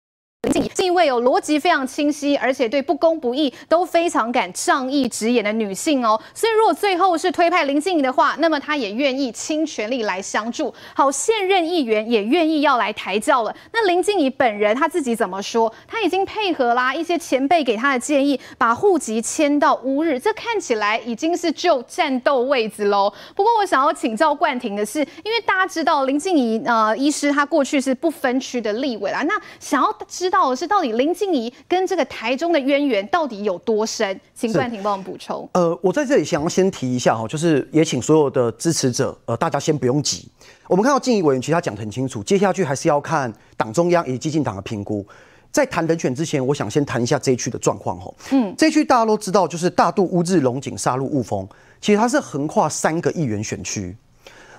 [0.49, 6.19] 这一位有逻辑非常清晰，而且对不公不义都非常敢仗义直言的女性哦。
[6.33, 10.73] 所以如果最后是推派林静仪的话，那么她也愿意倾全力来相助。
[10.95, 13.55] 好，现任议员也愿意要来抬轿了。
[13.71, 15.71] 那林静仪本人她自己怎么说？
[15.87, 23.13] 她已经配合啦一些前辈给她的建议，把户籍迁到乌日，这看起来已经是就战斗位置喽。
[23.35, 34.19] 不过我想要请教冠廷的是，因为大家知道林静仪呃医师她过去是不分区的立委啦，那想要知道的是，到底林静怡跟这个台中的渊源到底有多深？
[34.33, 35.47] 请冠廷帮我们补充。
[35.53, 40.27] 呃，我在这里想要先提一下哈，就是也请所有的支持者，呃，大家先不用急。
[40.67, 45.05] 我们看到静怡委员其实他讲得很清楚，接下去还是要看党中央以及基进党的评估。
[45.51, 48.09] 在谈人选之前，我想先谈一下这一区的状况哈。
[48.31, 51.45] 嗯，这一区大家都知道，就是大肚、乌日、龙井、沙鹿、雾峰，
[51.81, 53.93] 其实它是横跨三个议员选区。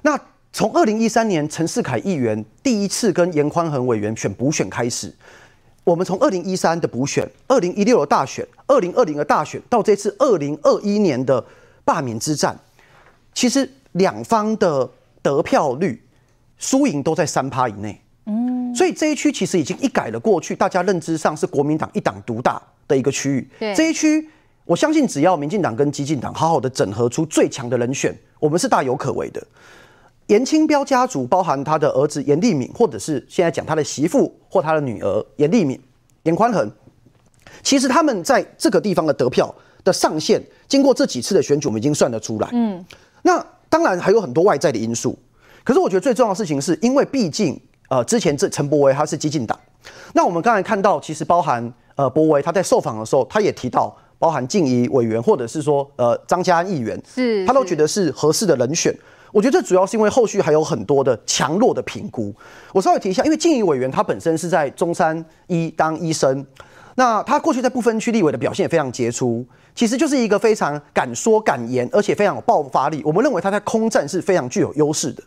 [0.02, 0.20] 那
[0.52, 5.10] 从二零一三年陈世凯议员第一次跟严宽恒委员选补选开始。
[5.84, 11.44] 我们从二零一三的补选、二零一六的大选、二零二零的大选，到这次二零二一年的
[11.84, 12.56] 罢免之战，
[13.34, 14.88] 其实两方的
[15.20, 16.00] 得票率、
[16.56, 18.00] 输赢都在三趴以内。
[18.26, 23.48] 嗯，所以这一区其实已经一改了过去大家认知上是国民党一党独大的一个区域。
[23.58, 24.30] 对，这一区
[24.64, 29.44] 我相信只要民进党跟激进党好好的整合出最强的人选，我们是大有可为的。
[30.32, 35.78] 颜清标家族包含他的儿子严立敏，或者是现在讲他的媳妇或他的女儿严立敏、
[36.22, 36.70] 严宽恒，
[37.62, 42.48] 其实他们在这个地方的得票的上限，经过这几次的选举，我们已经算得出来。
[42.52, 42.82] 嗯，
[43.20, 45.18] 那当然还有很多外在的因素，
[45.64, 49.60] 可是我觉得最重要的事情是因为毕竟呃之前这陈柏维他是激进党，
[50.14, 58.96] 那我们刚才看到，其实包含呃柏维他在受访的时候，他也提到，包含静怡委员或者是说呃张家安议员，是他都觉得是合适的人选。
[59.32, 62.32] 我觉得这主要是因为后续还有很多的强弱的评估。
[62.72, 66.46] 我稍微提一下，因为静怡委员他本身是在中山医当医生，
[66.96, 73.02] 那他过去在不分区立委的表现也非常杰出，其实就是一个非常敢说敢言，而且非常有爆发力。
[73.04, 75.22] 我们认为他在空战是非常具有优势的。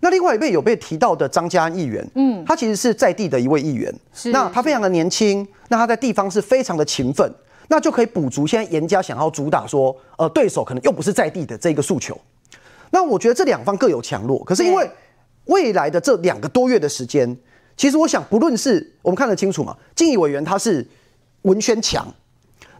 [0.00, 7.30] 那另外一位有被提到的张家安议员，嗯，他其实是在地的一位议员，是那他非常的年轻，那他在地方是非常的勤奋，
[7.66, 12.18] 那就可以补足现在严家想要主打说，呃，对手可能又不是在地的这个诉求。
[12.90, 14.90] 那我觉得这两方各有强弱，可是因为
[15.44, 17.36] 未来的这两个多月的时间，
[17.76, 20.86] 其实我想不论是我们看得清楚嘛，静仪委员他是
[21.42, 22.06] 文宣强，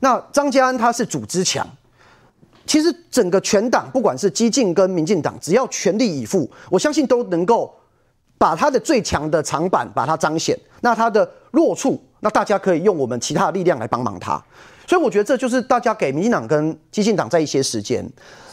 [0.00, 1.66] 那张家安他是组织强，
[2.66, 7.74] 其实整个全党不管是激进跟民进党，只要全力以赴，我相信都能够
[8.36, 14.42] 把他的最强的长板把它彰显，那他的弱处，那大家可以用我们其他的力量来帮忙他。
[14.88, 18.02] 所以我觉得这就是大家给民进党跟激进党在一些时间。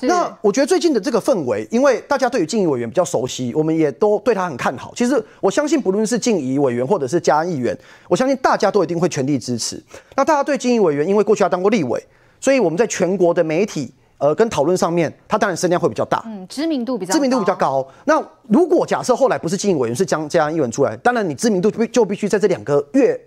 [0.02, 4.91] 那我觉得最近的这个氛围，因为大家对于静怡委员比较熟悉，我们也都对他很看好。
[4.93, 7.76] 其实我相信，不论是静怡委员或者是嘉安议员，
[8.10, 9.82] 我相信大家都一定会全力支持。
[10.17, 12.06] 那大家对静怡委员，因为过去他当过立委，
[12.41, 17.88] 所以我们在全国的媒体呃跟讨论上面，他当然声量会比较大，嗯，知名度比较知名度比较高。
[18.04, 23.17] 那如果假设后来不是静仪委员，是江家安议员出来，当然你知名度就必须在这两个月。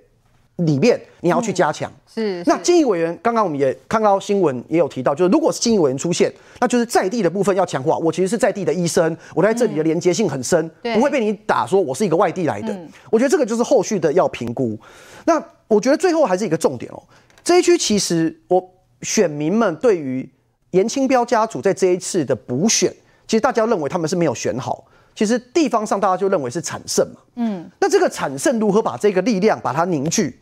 [0.59, 7.97] 里面你要去加强、嗯，是，那静仪委员刚刚我们也看到新闻也有提到，就是如果是静仪委员出现，那就是在地的部分要强化。
[7.99, 12.89] 我其实是在地的医生，我在这里的连接性很深，嗯、不会被你打说我是一个外地来的、嗯。
[13.09, 14.77] 我觉得这个就是后续的要评估。
[15.27, 17.01] 那我觉得最后还是一个重点哦，
[17.45, 18.69] 这一区其实我
[19.03, 20.29] 选民们对于
[20.73, 22.93] 颜清标家族在这一次的补选，
[23.29, 24.85] 其实大家认为他们是没有选好。
[25.15, 30.39] 其实地方上大家就认为是产胜嘛，嗯，那这个产胜如何把这个力量把它凝聚？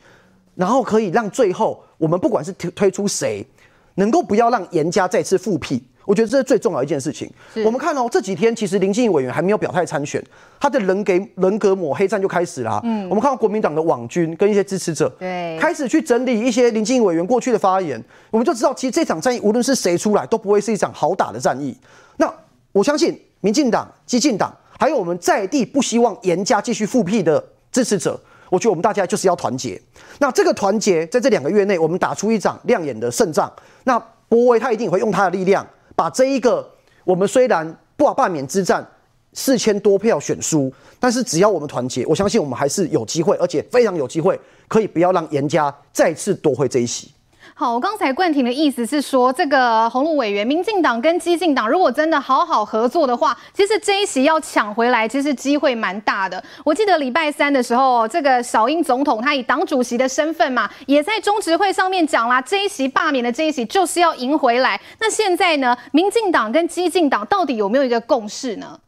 [0.56, 3.46] 然后可以让最后我们不管是推推出谁，
[3.94, 7.30] 能够不要让严家再次复辟，我觉得这是最重要一件事情。
[7.64, 10.22] 我们看哦，这几天其实林静仪委员还没有表态参选，
[10.58, 12.80] 他的人给人格抹黑战就开始了。
[12.84, 21.76] 嗯，我们看到国民党的网军跟一些支持者，对，开始去整理一些林静仪委员过去的发言，我们就知道，其实这场战役无论是谁出来，都不会是一场好打的战役。
[22.16, 22.32] 那
[22.72, 28.18] 我相信民进党、激进党，还有我们在地不希望严家继续复辟的支持者。
[28.50, 29.80] 我觉得我们大家就是要团结。
[30.18, 33.52] 那这个团结在这两个月内，我们打出一场亮眼的胜仗。
[33.84, 36.68] 那柏惟他一定会用他的力量，把这一个
[37.04, 38.86] 我们虽然不罢免之战
[39.32, 47.10] 四千多票选输，但是只要我们团结，我相信我们还是有机会，而且非常有机会，可以不要让严家再次夺回这一席。
[47.58, 56.44] 好，我刚才冠廷的意思是说，这个鸿路委员，民进党跟激进党如果真的好好合作的话，其实这一席要抢回来，其实机会蛮大的。
[56.66, 64.78] 我记得礼拜三的时候，这个小英总统他以党主席的身份嘛，也在中执会上面讲啦，这一席罢免的这一席就是要赢回来。
[65.00, 68.78] 那现在呢，民进党跟激进党到底有没有一个共识呢？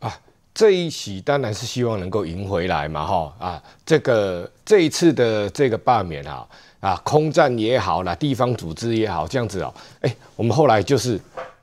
[0.00, 0.12] 啊，
[0.52, 6.46] 这一席当然是希望能够赢回来嘛，哈啊，这个这一次的这个罢免啊。
[6.80, 11.18] 啊，空战也好啦，地方组织也好，这样子哦，哎，我们后来就是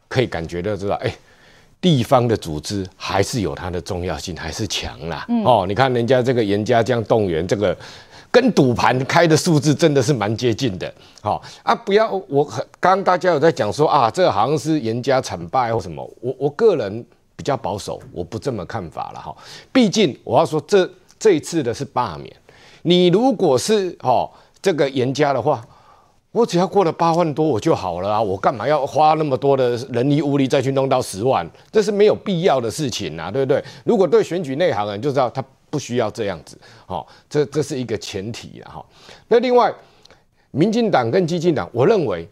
[0.08, 1.16] 可以感觉到知道，哎，
[1.80, 5.26] 地方的组织还是有它的重要性，还是强啦。
[5.30, 7.78] 嗯、哦，你看人家这个严家这样动员，这个
[8.32, 10.92] 跟赌盘开的数字真的是蛮接近的。
[11.22, 12.44] 好、哦、啊，不要我
[12.80, 19.38] 刚刚大家有在讲说啊，这好像是严家惨败或什么，我我个人比较保守，我不这么看法了哈、哦。
[19.72, 22.36] 毕竟我要说这这一次的是罢免，
[22.82, 24.30] 你如果是哦。
[24.64, 25.62] 这个严家的话，
[26.32, 28.22] 我只要过了八万多我就好了啊！
[28.22, 31.48] 我干嘛要花那么多的人力物力再去弄到十万？
[31.70, 33.64] 这是没有必要的事情啊，对不对？
[33.84, 38.86] 如果对选举内行人就知道他不需要这样子，好，这这是一个前提了哈。
[39.28, 39.72] 那另外，
[40.52, 42.26] 民进党跟激进党，我认为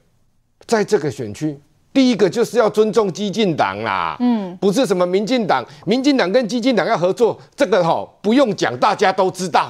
[0.66, 1.60] 在这个选区，
[1.92, 9.70] 第一个就是要尊重激进党啦，嗯，不是什么民进党，民进党跟激进党要合作，这个哈不用讲，大家都知道。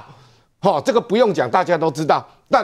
[0.64, 2.24] 好、哦，这个不用讲，大家都知道。
[2.48, 2.64] 但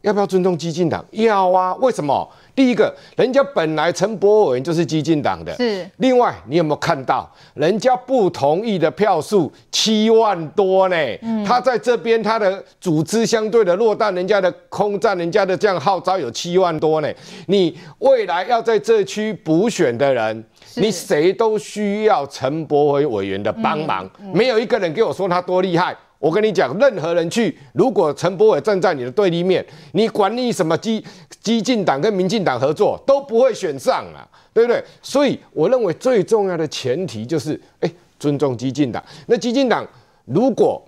[0.00, 1.04] 要不要尊重激进党？
[1.10, 1.74] 要啊！
[1.80, 2.26] 为什么？
[2.54, 5.54] 第一个，人家本来陈柏文就是激进党的。
[5.56, 5.86] 是。
[5.98, 10.96] 另外，你有没有看到人家不同意的票数七万多呢？
[11.20, 11.44] 嗯。
[11.44, 17.12] 他在这边，他的组织相对的落单人家的空战，人家的这样号召有七万多呢。
[17.48, 20.42] 你未来要在这区补选的人，
[20.76, 24.06] 你谁都需要陈柏惟委员的帮忙。
[24.20, 24.32] 嗯嗯。
[24.34, 25.94] 没有一个人给我说他多厉害。
[26.18, 31.04] 我跟你讲，任何人去，如果陈柏伟站在你的对立面，你管你什么激
[31.42, 34.82] 激进党跟民进党合作，都不会选上啊，对不对？
[35.02, 39.02] 所以我认为最重要的前提就是，哎，尊重激进党。
[39.26, 39.86] 那激进党，
[40.24, 40.82] 如果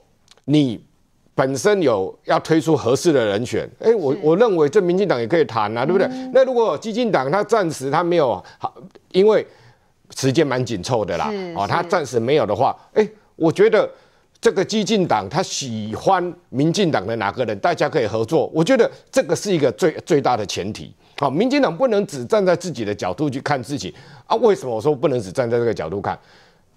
[0.47, 0.83] 你
[1.35, 6.09] 本身有要推出合适的人选，哎，我我认为这民进党也可以谈啊，对不对？
[6.09, 8.75] 嗯、那如果激进党他暂时他没有好，
[9.13, 9.47] 因为
[10.17, 13.07] 时间蛮紧凑的啦，哦，他暂时没有的话，哎，
[13.37, 13.89] 我觉得
[14.41, 20.93] 这个激进党他喜欢民进党的哪个人，大家可以合作，我觉得这个是一个最最大的前提。
[21.19, 23.93] 好，民进党不能只站在自己的角度去看事情
[24.27, 24.37] 啊？
[24.37, 26.19] 为什么我说不能只站在这个角度看？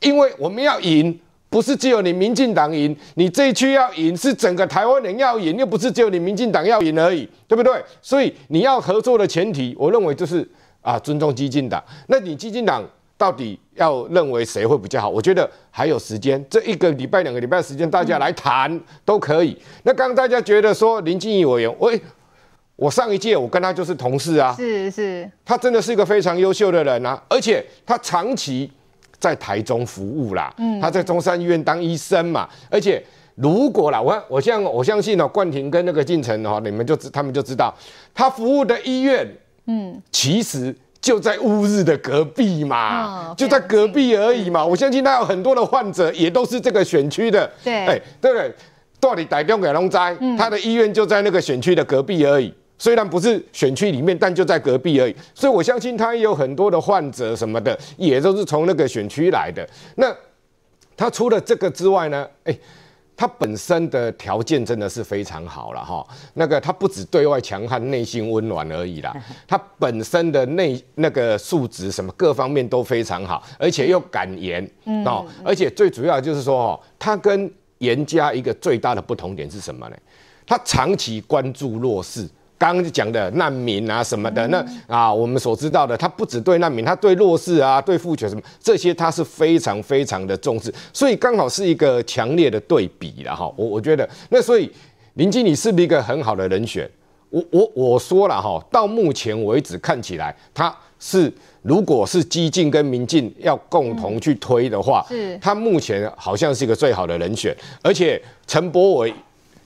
[0.02, 1.20] 因为我们要赢。
[1.52, 7.74] 不是只有你民进党赢，你这一区要赢，是整个台湾人要赢，又不是只有你民进党要赢而已，对不对？
[8.02, 10.50] 所以你要合作的前提，我认为就是
[10.80, 11.84] 啊，尊重激进党。
[12.08, 12.82] 那你激进党
[13.22, 15.08] 到底要认为谁会比较好？
[15.08, 19.56] 我觉得还有时间，这一个礼拜、两个礼拜时间，大家来谈都可以。
[19.84, 22.02] 那刚刚大家觉得说林静怡委员，喂，
[22.76, 28.72] 我上一届我跟他就是同事啊，是是，他真的是一个非常优秀的人啊，而且他长期。
[29.22, 33.00] 在台中服务啦，嗯他在中山医院当医生嘛，而且
[33.36, 37.72] 如果啦，我我相我相信哦，冠廷跟那个进程哦，你们就知他们就知道，
[38.16, 39.32] 他服务的医院，
[39.68, 48.54] 嗯，其实就在乌日的隔壁嘛，就在隔壁而已嘛，我相信他有很多的患者也都是这个选区的，对，哎，对不对？
[49.00, 52.54] 到底台中给龙灾，他的医院就在那个选区的隔壁而已。
[52.78, 59.68] 虽然不是选区里面，但就在隔壁而已，所以我相信他也有很多的患者什么的，也都是从那个选区来的。
[59.96, 60.16] 那
[60.96, 62.28] 他除了这个之外呢？
[62.44, 62.56] 哎，
[63.16, 66.06] 他本身的条件真的是非常好了哈。
[66.34, 69.16] 那个他不止对外强悍，内心温暖而已啦。
[69.48, 74.64] 他本身的内那个素质什么各方面都非常好，而且又敢言
[75.06, 75.26] 哦。
[75.44, 79.96] 而且最主要就是说哦，他跟严家一个最大的不同点是什么呢？
[80.46, 82.28] 他长期关注弱势。
[82.62, 93.52] 刚刚讲的难民啊什么的，那啊我们所知道的，他不只对难民，他对弱势啊、对妇权什么这些，他是非常非常的重视，所以刚好是一个强烈的对比了哈。
[93.58, 94.72] 我我觉得，那所以
[95.16, 96.88] 林经理是不是一个很好的人选？
[97.32, 101.34] 我我我说了哈，到目前为止看起来，他是
[101.64, 109.12] 如果是激进跟民进要共同去推的话，是他目前好像是一个最好的人选，而且陈柏惟。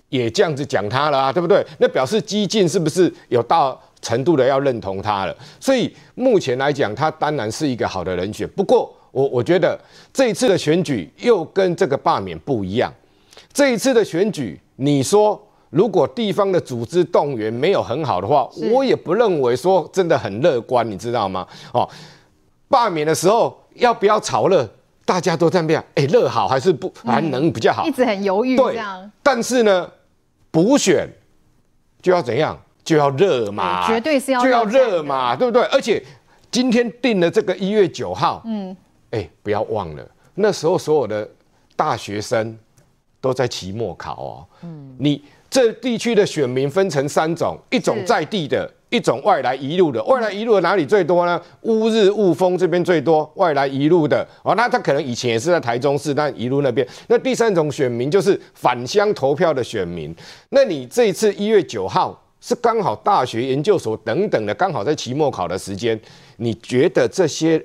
[0.10, 1.66] 也这样子讲他了啊，对不对？
[1.80, 5.36] 那表示激进是不是有到程度的要认同他了？
[5.60, 8.48] 所以目前来讲，他当然是一个好的人选。
[8.50, 9.80] 不过我我觉得
[10.14, 12.94] 这一次的选举又跟这个罢免不一样。
[13.52, 21.48] 这一次的选举，你说如果地方的组织动员没有很好的话，我也不认为说真的很乐观，你知道吗？
[21.74, 21.90] 哦，
[22.68, 24.70] 罢免的时候要不要炒热？
[25.06, 27.86] 大家都在那边，哎，热好还是不还能比较好？
[27.86, 28.78] 一直很犹豫，对，
[29.24, 29.90] 但是呢？
[30.52, 31.06] 补选
[32.02, 32.58] 就要怎样？
[32.84, 35.62] 就要热嘛，绝对是要就要热嘛，对不对？
[35.66, 36.02] 而且
[36.50, 38.76] 今天定了这个一月九号，嗯，
[39.12, 41.28] 哎，不要忘了，那时候所有的
[41.76, 42.58] 大学生
[43.20, 48.72] 都在期末考哦，嗯，你这地区的选民分成三种，一种在地的。
[48.90, 51.42] 一种外来移入的，外来移入的哪里最多呢？
[51.62, 56.88] 乌日雾峰这边最多外来移入的哦，那他可能以前也是在台中市，但移入那边。
[57.08, 60.16] 那第三种选民就是返乡投票的选民。
[60.50, 66.00] 那你这一次一月九号是刚好大学研究所等等的，刚好在期末考的时间，
[66.38, 67.62] 你觉得这些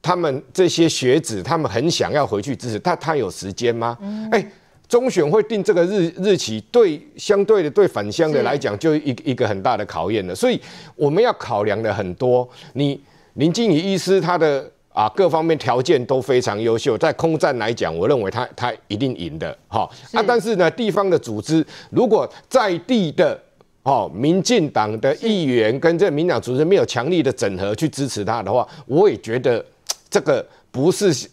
[0.00, 3.98] 他们这些学子他们很想要回去支持，他他有时间吗？
[4.30, 4.50] 哎、嗯。
[4.88, 10.34] 中选会定这个日日期，对相对的对返乡的来讲，就一一个很大的考验了。
[10.34, 10.60] 所以
[10.94, 12.48] 我们要考量的很多。
[12.74, 13.00] 你
[13.34, 19.90] 林静仪医师他的啊各方面条件都非常优秀，在空战来讲，我认为他他一定赢的哈。
[20.12, 23.36] 啊，但是呢，地方的组织如果在地的
[23.82, 29.64] 哦，民进党的议员跟这民党组织没有强力的整合去支持他的话，我也觉得
[30.08, 31.28] 这个不是。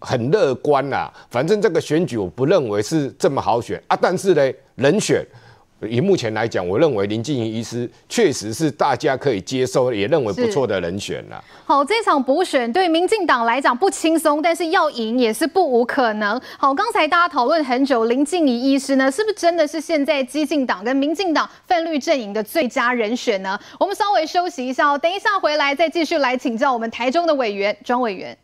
[0.00, 3.98] 很乐观啦，反正这个选举我不认为是这么好选啊。
[4.00, 5.24] 但是呢，人选
[5.82, 11.42] 以目前来讲，我认为林静仪医师确实是大家可以接受，也认为不错的人选啦。
[11.66, 16.40] 好，这场补选对民进党来讲不轻松，但是要赢也是不无可能。
[16.58, 23.58] 好，刚才大家讨论很久，林静仪医师呢，是不是真的是现在激进党跟民进党泛绿阵营的最佳人选呢？
[23.78, 28.36] 我们稍微休息一下哦，等一下回来再继续来请教我们台中的委员庄委员。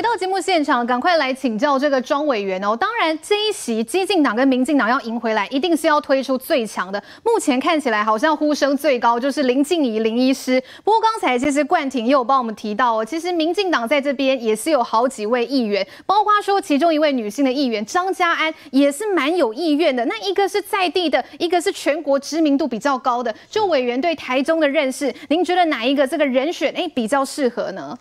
[0.00, 0.40] 回到节目。
[0.40, 2.74] 现场，赶快来请教这个庄委员哦。
[2.74, 7.02] 当然，这一席激进党跟民进党要赢回来，一定是要推出最强的。
[7.22, 10.58] 目前看起来好像呼声最高就是林静怡林医师。
[10.82, 20.02] 不过刚才其实冠廷也有帮我们提到哦，其实民进党在这边也是有好几位议员，包括说其中一位女性的议员张家安也是蛮有意愿的。
[20.06, 23.34] 那一个是在地的，一个是全国知名度比较高的。
[23.50, 27.94] 就委员对台中的认识，您觉得哪一个这个人选哎比较适合呢？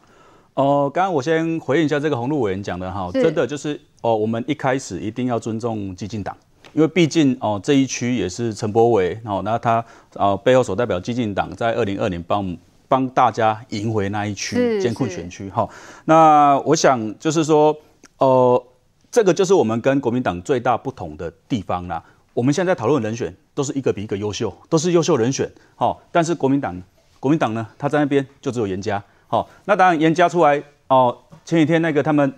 [0.60, 6.36] 哦，刚刚我先回应一下这个洪路委员讲的哈，真的就是哦，我们一开始一定要尊重激进党，
[6.74, 9.84] 因为毕竟哦这一区也是陈柏伟哦，那他
[10.16, 12.58] 哦背后所代表激进党在二零二零帮
[12.90, 15.66] 帮大家赢回那一区艰困选区哈。
[16.04, 17.74] 那我想就是说，
[18.18, 18.62] 呃，
[19.10, 22.04] 这个就是我们跟国民党最大不同的地方啦。
[22.34, 26.84] 我们现在讨论人选都是一个比一个优秀，都是优秀人选，好，但是国民党
[27.18, 29.02] 国民党呢，他在那边就只有严家。
[29.30, 31.16] 好，那当然严家出来哦。
[31.46, 32.34] 前几天那个他们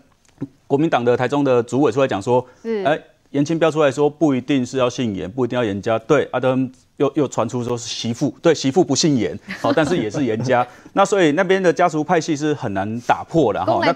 [0.67, 2.99] 国民党的台中的主委出来讲说，是哎，
[3.31, 5.97] 严清标出来说不一定是要姓严，不一定要严家。
[5.99, 6.57] 对，阿德
[6.97, 10.65] 又又传出说是媳妇，对，媳妇不姓严，好， 但是也是严家。
[10.93, 13.79] 那所以那边的家族派系是很难打破的哈。
[13.81, 13.93] 那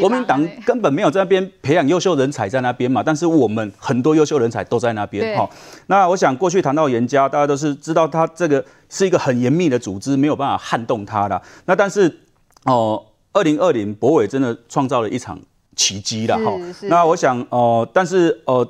[0.00, 5.48] 国民党根本没有在那边培养优秀人才在那边嘛，但是我们很多优秀人才都在那边哈。
[5.88, 8.64] 那我想过去谈到严家，大家都是知道他这个。
[8.88, 11.40] 是一个很严密的组织，没有办法撼动他的。
[11.66, 12.20] 那但是，
[12.64, 15.38] 哦，二零二零博伟真的创造了一场
[15.76, 16.52] 奇迹了哈。
[16.84, 18.66] 那我想，哦、呃，但是，呃，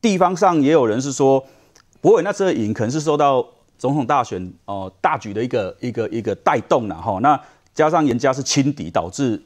[0.00, 1.44] 地方上也有人是说，
[2.00, 3.44] 博伟那次的赢可能是受到
[3.76, 7.18] 总统大选哦、呃、大局的一个一个一个带动了哈。
[7.20, 7.38] 那
[7.74, 9.42] 加上人家是轻敌，导致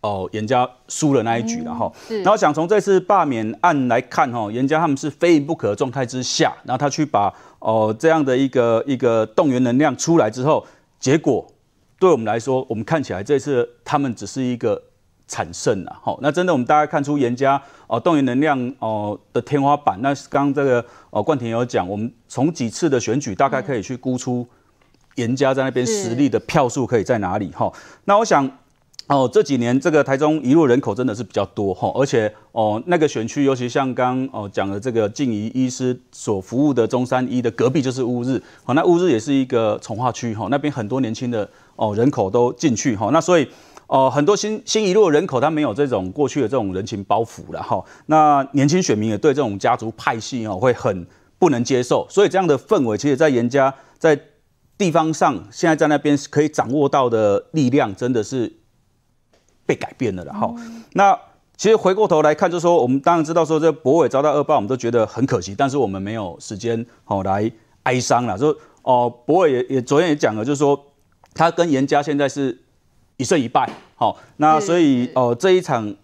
[0.00, 1.90] 哦人家输了那一局了哈。
[2.08, 7.32] 然后想从这次罢免案来看哈，颜家他们是非赢不可的状态之下，然后他去把。
[7.58, 10.66] 哦，这样的一个一个动员能量出来之后，
[10.98, 11.46] 结果
[11.98, 14.82] 对我们来说，我们看起来这次他们只是一个
[15.26, 15.98] 惨胜啊。
[16.02, 20.00] 好，那真的我们大家看出颜家哦动员能量哦的天花板。
[20.02, 24.46] 那刚刚这个哦冠廷有讲，我们从几次的选举大概可以去估出
[25.16, 27.72] 颜家在那边实力的票数可以在哪里哈。
[28.04, 28.50] 那我想。
[29.08, 43.46] 哦，这几年这个台中移入人口真的是比较多哈，而且哦那个选区，尤其像刚哦讲的这个静仪医师所服务的中山医的隔壁就是乌日，好，那乌日也是一个重划区哈，那边很多年轻的哦人口都进去哈，那所以
[43.86, 51.06] 哦很多新新移入人口他没有这种过去的这种人情包袱了哈，那年轻选民也对这种家族派系哦会很
[51.38, 54.20] 不能接受，所以这样的氛围其实在严家在
[54.76, 58.52] 地方上现在在那边可以掌握到的力量真的是。
[59.66, 60.54] 被改变了，的哈，
[60.92, 61.18] 那
[61.56, 67.50] 其实回过头来看，就是说我们当然知道说这博伟遭到恶报，我们都觉得很可惜，但是我们没有时间好来
[67.82, 68.38] 哀伤了。
[68.38, 70.80] 说哦，博伟也也昨天也讲了，就是说
[71.34, 72.56] 他跟严家现在是
[73.16, 75.94] 一胜一败，好，那所以哦这一场。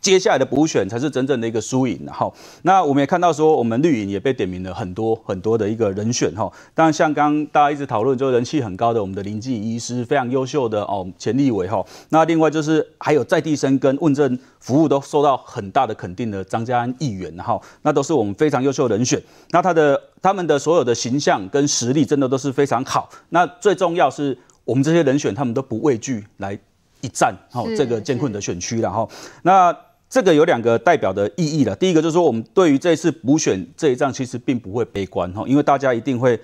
[0.00, 2.32] 接下来的补选才是真正的一个输赢，哈。
[2.62, 6.50] 那我们也看到说，我们绿营也被点名了很多很多的一个人选，哈。
[6.72, 11.84] 当然，像刚刚大家一直讨论，就人气很高的我们的林静仪医师，非常优秀的哦钱立伟，哈。
[12.10, 17.60] 那另外就是还有在地生跟问政服务都受到很大的肯定的张家安议员，哈。
[17.82, 19.20] 那都是我们非常优秀的人选。
[19.50, 23.10] 那他的他们的所有的形象跟实力真的都是非常好。
[23.30, 26.56] 那最重要是我们这些人选，他们都不畏惧来
[27.00, 29.10] 一战，哈，这个艰困的选区，然后
[29.42, 29.76] 那。
[30.10, 31.76] 这个有两个代表的意义了。
[31.76, 36.38] 第一个就是说，我们对于这次补选这一仗，其实并不会悲观哈，因为大家一定会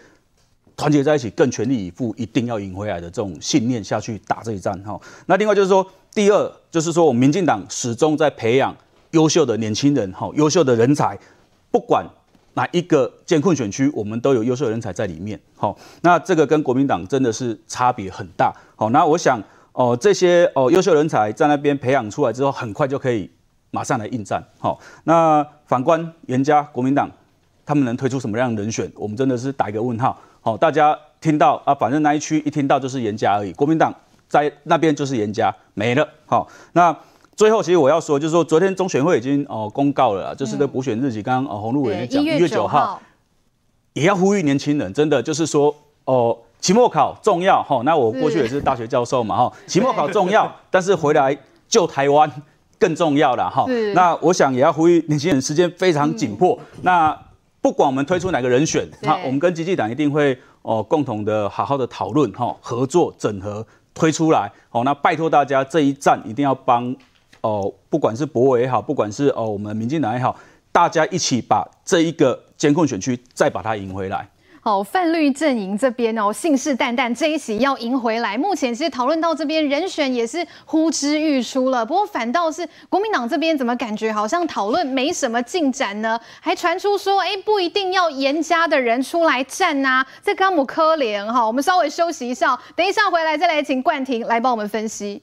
[0.76, 5.00] 团结在一起，更全力以赴，一定要赢回来的这种信念下去打这一仗哈。
[5.26, 8.76] 那另外就是说，第二就是说，我们民进党始终在培养
[9.12, 11.18] 优秀的年轻人哈，优秀的人才，
[11.70, 12.04] 不管
[12.52, 15.40] 哪一个艰困选区，我们都有优秀人才在里面。
[15.56, 18.52] 好，那这个跟国民党真的是差别很大。
[18.76, 19.42] 好，那我想
[19.72, 23.30] 哦，这些哦优秀人才在那边培养出来之后，很快就可以。
[23.74, 24.78] 马上来应战，好。
[25.02, 27.10] 那反观严家国民党，
[27.66, 28.88] 他们能推出什么样的人选？
[28.94, 30.16] 我们真的是打一个问号。
[30.40, 33.52] 好，大家听到啊，反正那一区一听到就是严家而已。
[33.54, 33.92] 国民党
[34.28, 36.06] 在那边就是严家没了。
[36.26, 36.96] 好，那
[37.34, 43.02] 最后其实我要说，就是说昨天中选会已经哦公告了，就是这补选日期，刚刚哦鸿路委员讲一月九号，
[43.94, 47.82] 也要呼吁年轻人，真的就是说哦，期末考重要哈。
[47.84, 52.30] 那我过去也是大学教授嘛哈，期末考重要， 但是回来救台湾。
[52.84, 53.64] 更重要了哈，
[53.94, 56.54] 那我想也要呼吁年轻人，时间非常紧迫。
[56.74, 57.18] 嗯、那
[57.62, 64.52] 不管我们推出哪个人选，那我们跟基进党一定会哦共同的好好的讨论哈，合作整合推出来。
[64.68, 66.94] 好，那拜托大家这一站一定要帮
[67.40, 70.36] 哦，不管是博伟也好，不管是哦我们民进党也好，
[70.70, 74.28] 大家一起把这一个监控选区再把它赢回来。
[74.66, 78.38] 好，泛绿阵营这边哦，信誓旦旦这一席要赢回来。
[78.38, 81.84] 目前其实讨论到这边，人选也是呼之欲出了。
[81.84, 86.18] 不过反倒是国民党这边，怎么感觉好像讨论没什么进展呢？
[86.40, 90.06] 还传出说，哎，不一定要严家的人出来战呐、啊。
[90.22, 95.20] 这甘姆科联哈，我们稍微休息一下，等一下回来再来请冠廷来帮我们分析。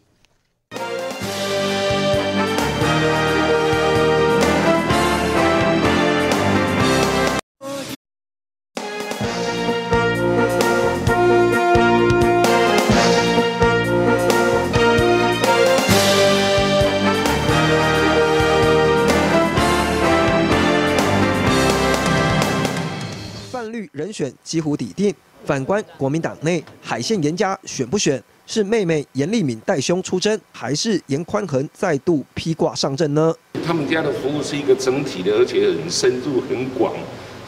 [23.91, 33.35] 人选几乎底定，反观国民党内海线严家选不选，是妹妹严丽敏带兄出征，还是严宽恒再度披挂上阵呢？
[33.65, 36.95] 他们家的服务是一个整体的，而且很深入很广，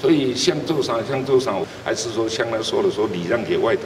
[0.02, 3.84] 所以像做啥像做啥，还是说像他说的说礼让给外头，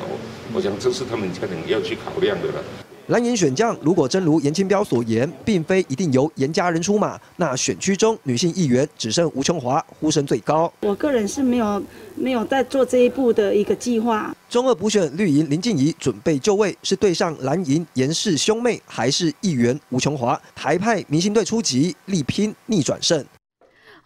[0.53, 2.63] 我想这是他们家人要去考量的了。
[3.07, 10.71] 蓝营选将如果真如严清标所言，并非一定由严家人出马，那选区中女性议员只剩吴琼华呼声最高。
[10.81, 11.81] 我个人是没有
[12.15, 14.35] 没有在做这一步的一个计划。
[14.49, 20.37] 中二补选绿营林静怡准备就位，是对上蓝营严氏兄妹，还是议员吴琼华？
[20.53, 23.25] 台派明星队出击，力拼逆转胜。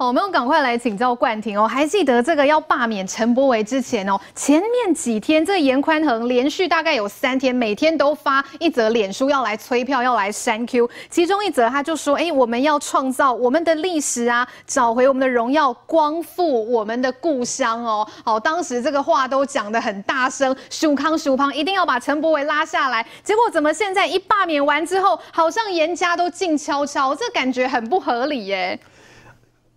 [0.08, 1.68] 我们赶快来请教冠廷哦。
[1.68, 10.90] 还记得这个要罢免陈柏惟之前哦，前面几天这严宽恒连续大概有三天，每天都发一则脸书要来催票，要来删 Q。
[11.10, 23.06] 其中一则他就说：“哎，我们要创造我们的历史啊，找回我们的荣耀，光复我们的故乡哦。”好，当时这个话都讲得很大声，苏康苏胖一定要把陈柏惟拉下来。
[23.24, 28.80] 结果怎么现在一罢免完之后，好像严家都静悄悄，这感觉很不合理耶。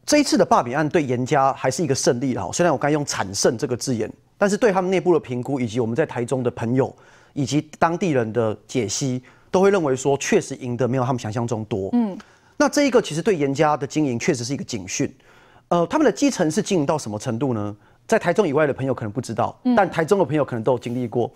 [0.06, 6.94] 这一次的罢免案对严家还是一个胜利哈，虽然我刚用惨胜这个字眼，但是对他们内部的评估，以及我们在台中的朋友，
[7.32, 11.88] 以及当地人的解析，都会认为说，确实赢得没有他们想象中多。
[11.94, 12.18] 嗯，
[12.58, 15.10] 那这一个其实对严家的经营确实是一个警讯。
[15.68, 17.74] 呃，他们的基层是经营到什么程度呢？
[18.06, 21.32] 在台中以外的朋友可能不知道，但台中的朋友可能都有经历过。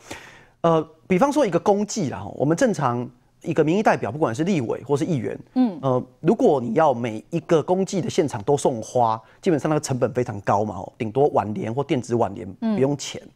[0.61, 3.09] 呃，比方说一个公祭啦，我们正常。
[3.43, 13.23] 一个民意代表，不管是立委或是议员，嗯，呃，如果你要每一个公祭的现场都送花，基本上那个成本非常高嘛，哦，顶多挽联或电子挽联不用钱。
[13.25, 13.31] 嗯、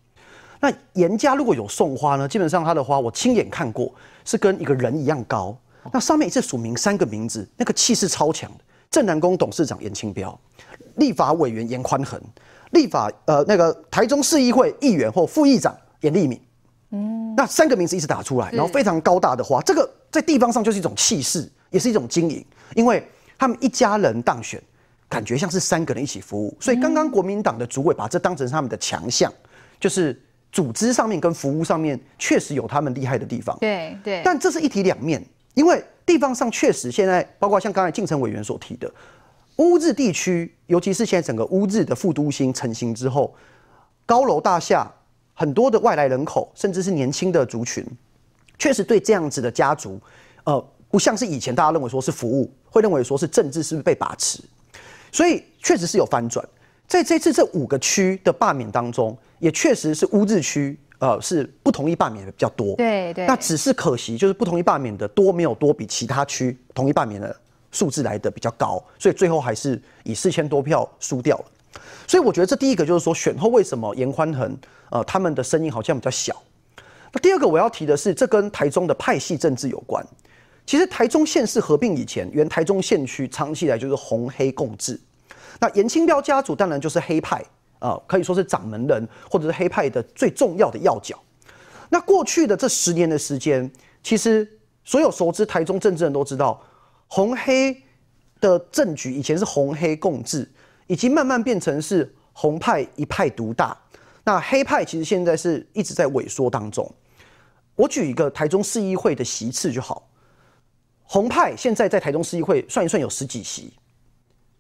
[0.61, 3.93] 那严家如果有送花呢，基本上他的花我亲眼看过，
[4.25, 5.57] 是跟一个人一样高，
[5.93, 8.65] 那上面一次署名三个名字，那个气势超强的。
[8.91, 10.39] 正南宫董事长严清标，
[10.97, 12.21] 立法委员严宽恒，
[12.73, 16.39] 立法呃那个台中市议会议员或副议长严立敏。
[16.95, 23.03] 嗯，那三个名字一直打出来，然后非常高大的花，这个在地方上就是一种气势，也是一种经营，因为
[23.39, 24.63] 他们一家人当选，
[25.09, 29.33] 感觉像是三个人一起服务，所以刚刚国民党的主委把这当成是他们的强项，
[29.81, 30.21] 就是
[30.53, 33.57] 组织上面跟服务上面确实有他们厉害的地方。
[33.59, 35.25] 对对，但这是一体两面，
[35.55, 38.93] 因为地方上确实现在包括像刚才进城委员所提的
[39.57, 43.35] 乌日地区，尤其是现在整个乌日的副都心成型之后，
[44.05, 44.93] 高楼大厦。
[45.43, 47.85] 很多的外来人口，甚至是年轻的族群，
[48.61, 50.01] 确实对这样子的家族，
[50.45, 54.41] 呃，不像是以前大家认为说是服务，会认为说是政治是不是被把持，
[55.11, 56.49] 所以确实是有翻转。
[56.87, 62.77] 在这次这五个区的罢免当中，也确实是乌日区，呃，是不同意罢免的比较多。
[62.77, 63.27] 对对。
[63.27, 67.37] 那只是可惜，就是不同意罢免的多没有多比其他区同意罢免的
[67.73, 71.45] 数字来的比较高，所以最后还是以四千多票输掉了。
[72.07, 74.57] 所以我觉得这第一个就是说，选后为什么颜宽恒
[74.91, 76.43] 呃他们的声音好像比较小？
[77.13, 80.05] 那第二个我要提的是，这跟台中的派系政治有关。
[80.65, 84.99] 其实台中县市合并以前，原台中县区长期以来就是红黑共治。
[85.61, 87.37] 那颜清标家族当然就是黑派
[87.79, 91.19] 啊、呃，可以说是掌门人或者是黑派的最重要的要角。
[91.89, 93.71] 那过去的这十年的时间，
[94.03, 94.49] 其实
[94.85, 96.63] 所有熟知台中政治的人都知道，
[97.09, 97.77] 红黑
[98.41, 100.51] 的政局以前是红黑共治。
[100.87, 103.77] 已经慢慢变成是红派一派独大，
[104.25, 106.91] 那黑派其实现在是一直在萎缩当中。
[107.75, 110.09] 我举一个台中市议会的席次就好，
[111.05, 113.73] 红派现在在台中市议会算一算有十几席，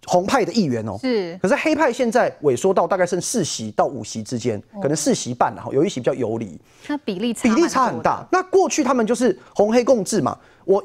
[0.07, 1.39] 红派的议员哦，是。
[1.43, 6.59] 可是黑派现在萎缩到大概剩四席到五席之间，可能四席半，然后有一席比较游离，
[6.89, 8.27] 那比例差比例差很大。
[8.33, 10.83] 那过去他们就是红黑共治嘛，我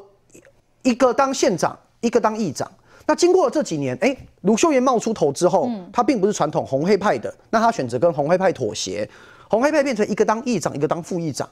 [0.82, 2.70] 一个当县长，一个当议长。
[3.08, 9.08] 那经过了这几年，哎，卢秀燕冒出头之后，他并不是传统红黑派的，那他选择跟红黑派妥协，
[9.48, 11.48] 红黑派变成一个当议长，一个当副议长。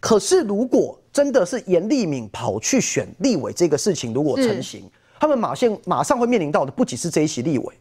[0.00, 4.90] 可是如果真的是严立敏跑去选立委这个事情，如果成型，
[5.20, 7.72] 他们马上马上会面临到的不仅是这一席立委，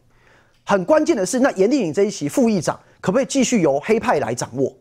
[0.64, 4.72] 很关键的是，那严立敏这一席副议长可不可以继续由黑派来掌握？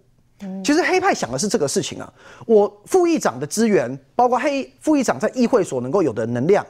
[0.62, 2.12] 其实黑派想的是这个事情啊，
[2.46, 6.64] 我副议长的资源，包括黑副议长在议会所能够有的能量，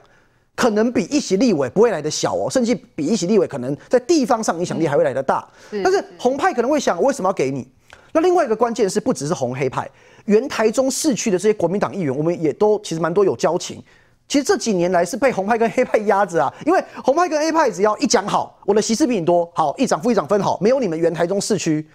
[0.59, 5.49] 可能比一席立委不会来得小哦，甚至比一席立委可能在地方上影响力还会来得大。
[5.85, 7.65] 但是红派可能会想，我为什么要给你？
[8.13, 9.89] 那另外一个关键是，不只是红黑派，
[10.25, 13.81] 原台中市区的这些国民党议员，我们也都其实蛮多有交情。
[14.27, 21.87] 其实这几年来是被红派跟黑派压着啊，因为红派跟黑派只要一讲好，我的席次比你多，好，议长副议长分好，没有你们原台中市区，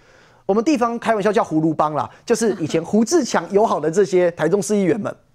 [0.46, 5.33] 我们地方开玩笑叫葫芦帮啦，就是以前胡志强友好的这些台中市议员们，那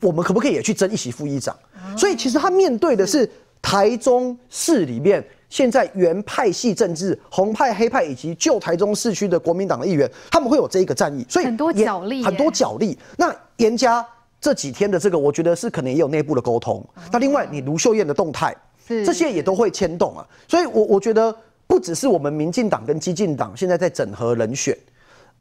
[0.00, 1.56] 我们可不可以也去争一席副议长？
[1.96, 3.28] 所以其实他面对的是
[3.60, 12.98] 台中市里面现在原派系政治，红派黑派以及旧台中市区的国民党的议员，他们会有这一个战役，所以很多角力，很多角力。
[13.16, 14.06] 那严家。
[14.40, 16.80] 这几天的这个，我觉得是可能也有内部的沟通。
[17.10, 18.54] 那另外，你卢秀燕的动态，
[18.86, 20.24] 这些也都会牵动啊。
[20.46, 21.36] 所以，我我觉得
[21.66, 24.78] 不只是我们民进党跟激进党现在在整合人选，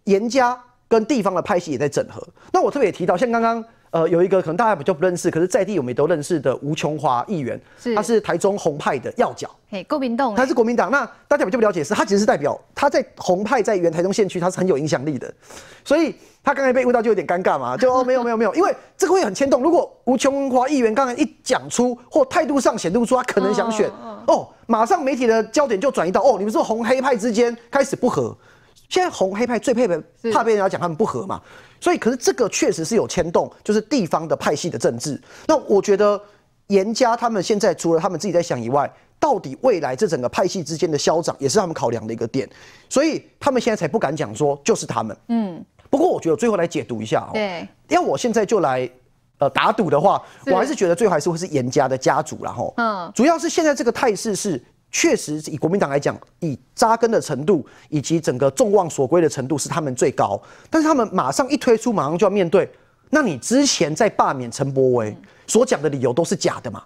[0.05, 2.28] 严家跟地方的派系也在整合。
[2.51, 3.64] 那我特别提到，像刚刚。
[3.90, 10.92] 呃，有一个可能大家比较不认识，可是在地我们也都认识的吴琼华议员，是他是台中红派的要角，嘿，国民党，他是国民党。
[10.92, 15.34] 那大家比较不了解是，他其实是代表他在红派在原台中县区，他是很有影响力的，
[15.86, 16.14] 所以
[16.44, 19.64] 他刚才被问到就有点尴尬嘛，就哦没有没有没有， 因为这个会很牵动。
[19.64, 28.36] 如果吴琼华议员刚才一讲出或态度上显露出他可能想选，哦，哦，马上媒体的焦点就转移到哦，你们说红黑派之间开始不和，
[28.90, 31.42] 现在红黑派最怕被怕被人家讲他们不和嘛。
[31.80, 35.20] 所以，可是这个确实是有牵动，就是地方的派系的政治。
[35.48, 36.20] 那我觉得
[36.68, 42.50] 严家他们现在除了他们自己在想以外，到底未来这整个派系之间的消长也是他们考量的一个点。
[42.90, 45.18] 所以他们现在才不敢讲说就是他们。
[45.30, 45.64] 嗯。
[45.90, 47.32] 不过我觉得最后来解读一下哦。
[47.34, 47.68] 对。
[47.88, 48.90] 要我现在就来
[49.40, 52.74] 呃打赌的话，我还是觉得最后还是会是严家的家族然后。
[52.78, 53.12] 嗯。
[53.16, 54.62] 主要是现在这个态势是。
[54.92, 60.42] 确实，以国民党来讲，以扎根的程度以及整个众望所归的程度是他们最高。
[60.70, 62.70] 但是他们马上一推出，马上就要面对。
[63.10, 65.16] 那你之前在罢免陈柏惟
[65.46, 66.84] 所讲的理由都是假的嘛？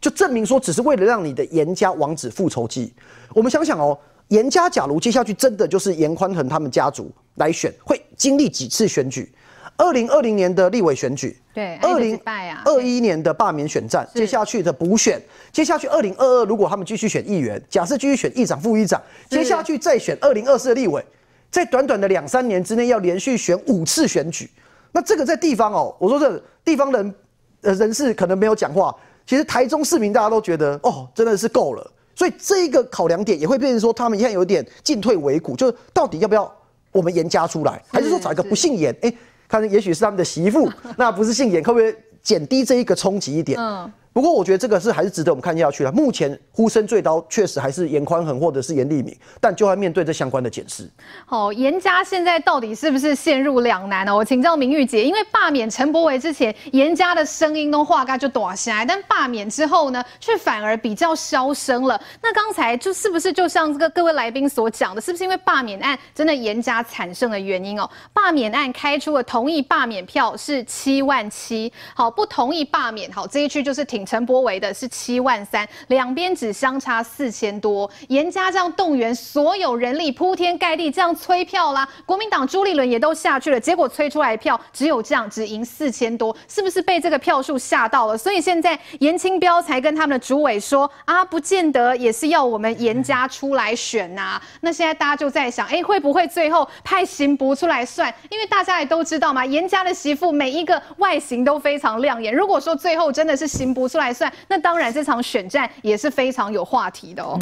[0.00, 2.92] 就证明说，只是为了让你的严家王子复仇记。
[3.32, 3.98] 我们想想哦，
[4.28, 9.32] 严家假如接下去真的就是严宽恒他们家族来选，会经历几次选举？
[9.76, 12.18] 二零二零年的立委选举，对，二零
[12.64, 15.20] 二一年的罢免选战，接下去的补选，
[15.52, 21.04] 接下去二零二二如果他们继续选议员，假设继续选议长、副议长，接下去再选二零二四的立委，
[21.50, 24.48] 在短短的两三年之内要连续选五次选举，
[24.92, 27.14] 那这个在地方哦，我说这地方人
[27.62, 28.94] 呃人士可能没有讲话，
[29.26, 36.50] 其实台中市民大家都觉得哦真的是够了，所以这一个考量点也会变成说他们现在有点进退维谷，就是到底要不要
[36.92, 39.12] 我们严加出来，还是说找一个不姓严哎？
[39.48, 43.58] 看，也许是他们的媳妇，那不是姓严，可不可以减低这一个冲击一点？
[43.60, 43.92] 嗯。
[44.14, 45.90] 不过我觉得这个是还是值得我们看下去的。
[45.90, 50.88] 目前呼声最高确实还是严宽恒或者是严立敏，但就要面对这相关的检视。
[51.26, 54.14] 好，严家现在到底是不是陷入两难呢？
[54.14, 62.00] 我请教明玉姐，因为罢免陈柏惟之前，严家的声音都话嘎就躲下来，但罢免之后呢，却反而比较消声了。
[62.22, 67.90] 那刚才就是不是就像这个各位来宾所讲的，是不是因为罢免案真的严家产生的原因哦？
[68.12, 74.03] 罢免案开出了同意罢免票是七万七，好，不同意罢免，好，这一区就是挺。
[74.04, 77.90] 陈柏维的是七万三，两边只相差四千多。
[78.08, 88.16] 严家这样动员所有人力铺天盖地这样催票啦，国民党朱立伦也都下去了，结果催出来票只有这样，只赢四千多，是不是被这个票数吓到了？
[88.16, 98.12] 所以现在严清标才跟他们的主委说啊，不见得也是要我们严家出来选呐、那现在大家就在想，哎、欸，会不会最后派刑不出来算？
[98.30, 102.34] 因为大家也都知道嘛，严家的媳妇每一个外形都非常亮眼。
[102.34, 107.38] 如果说最后真的是刑部出来算，那当然这场选战也是非常有话题的哦。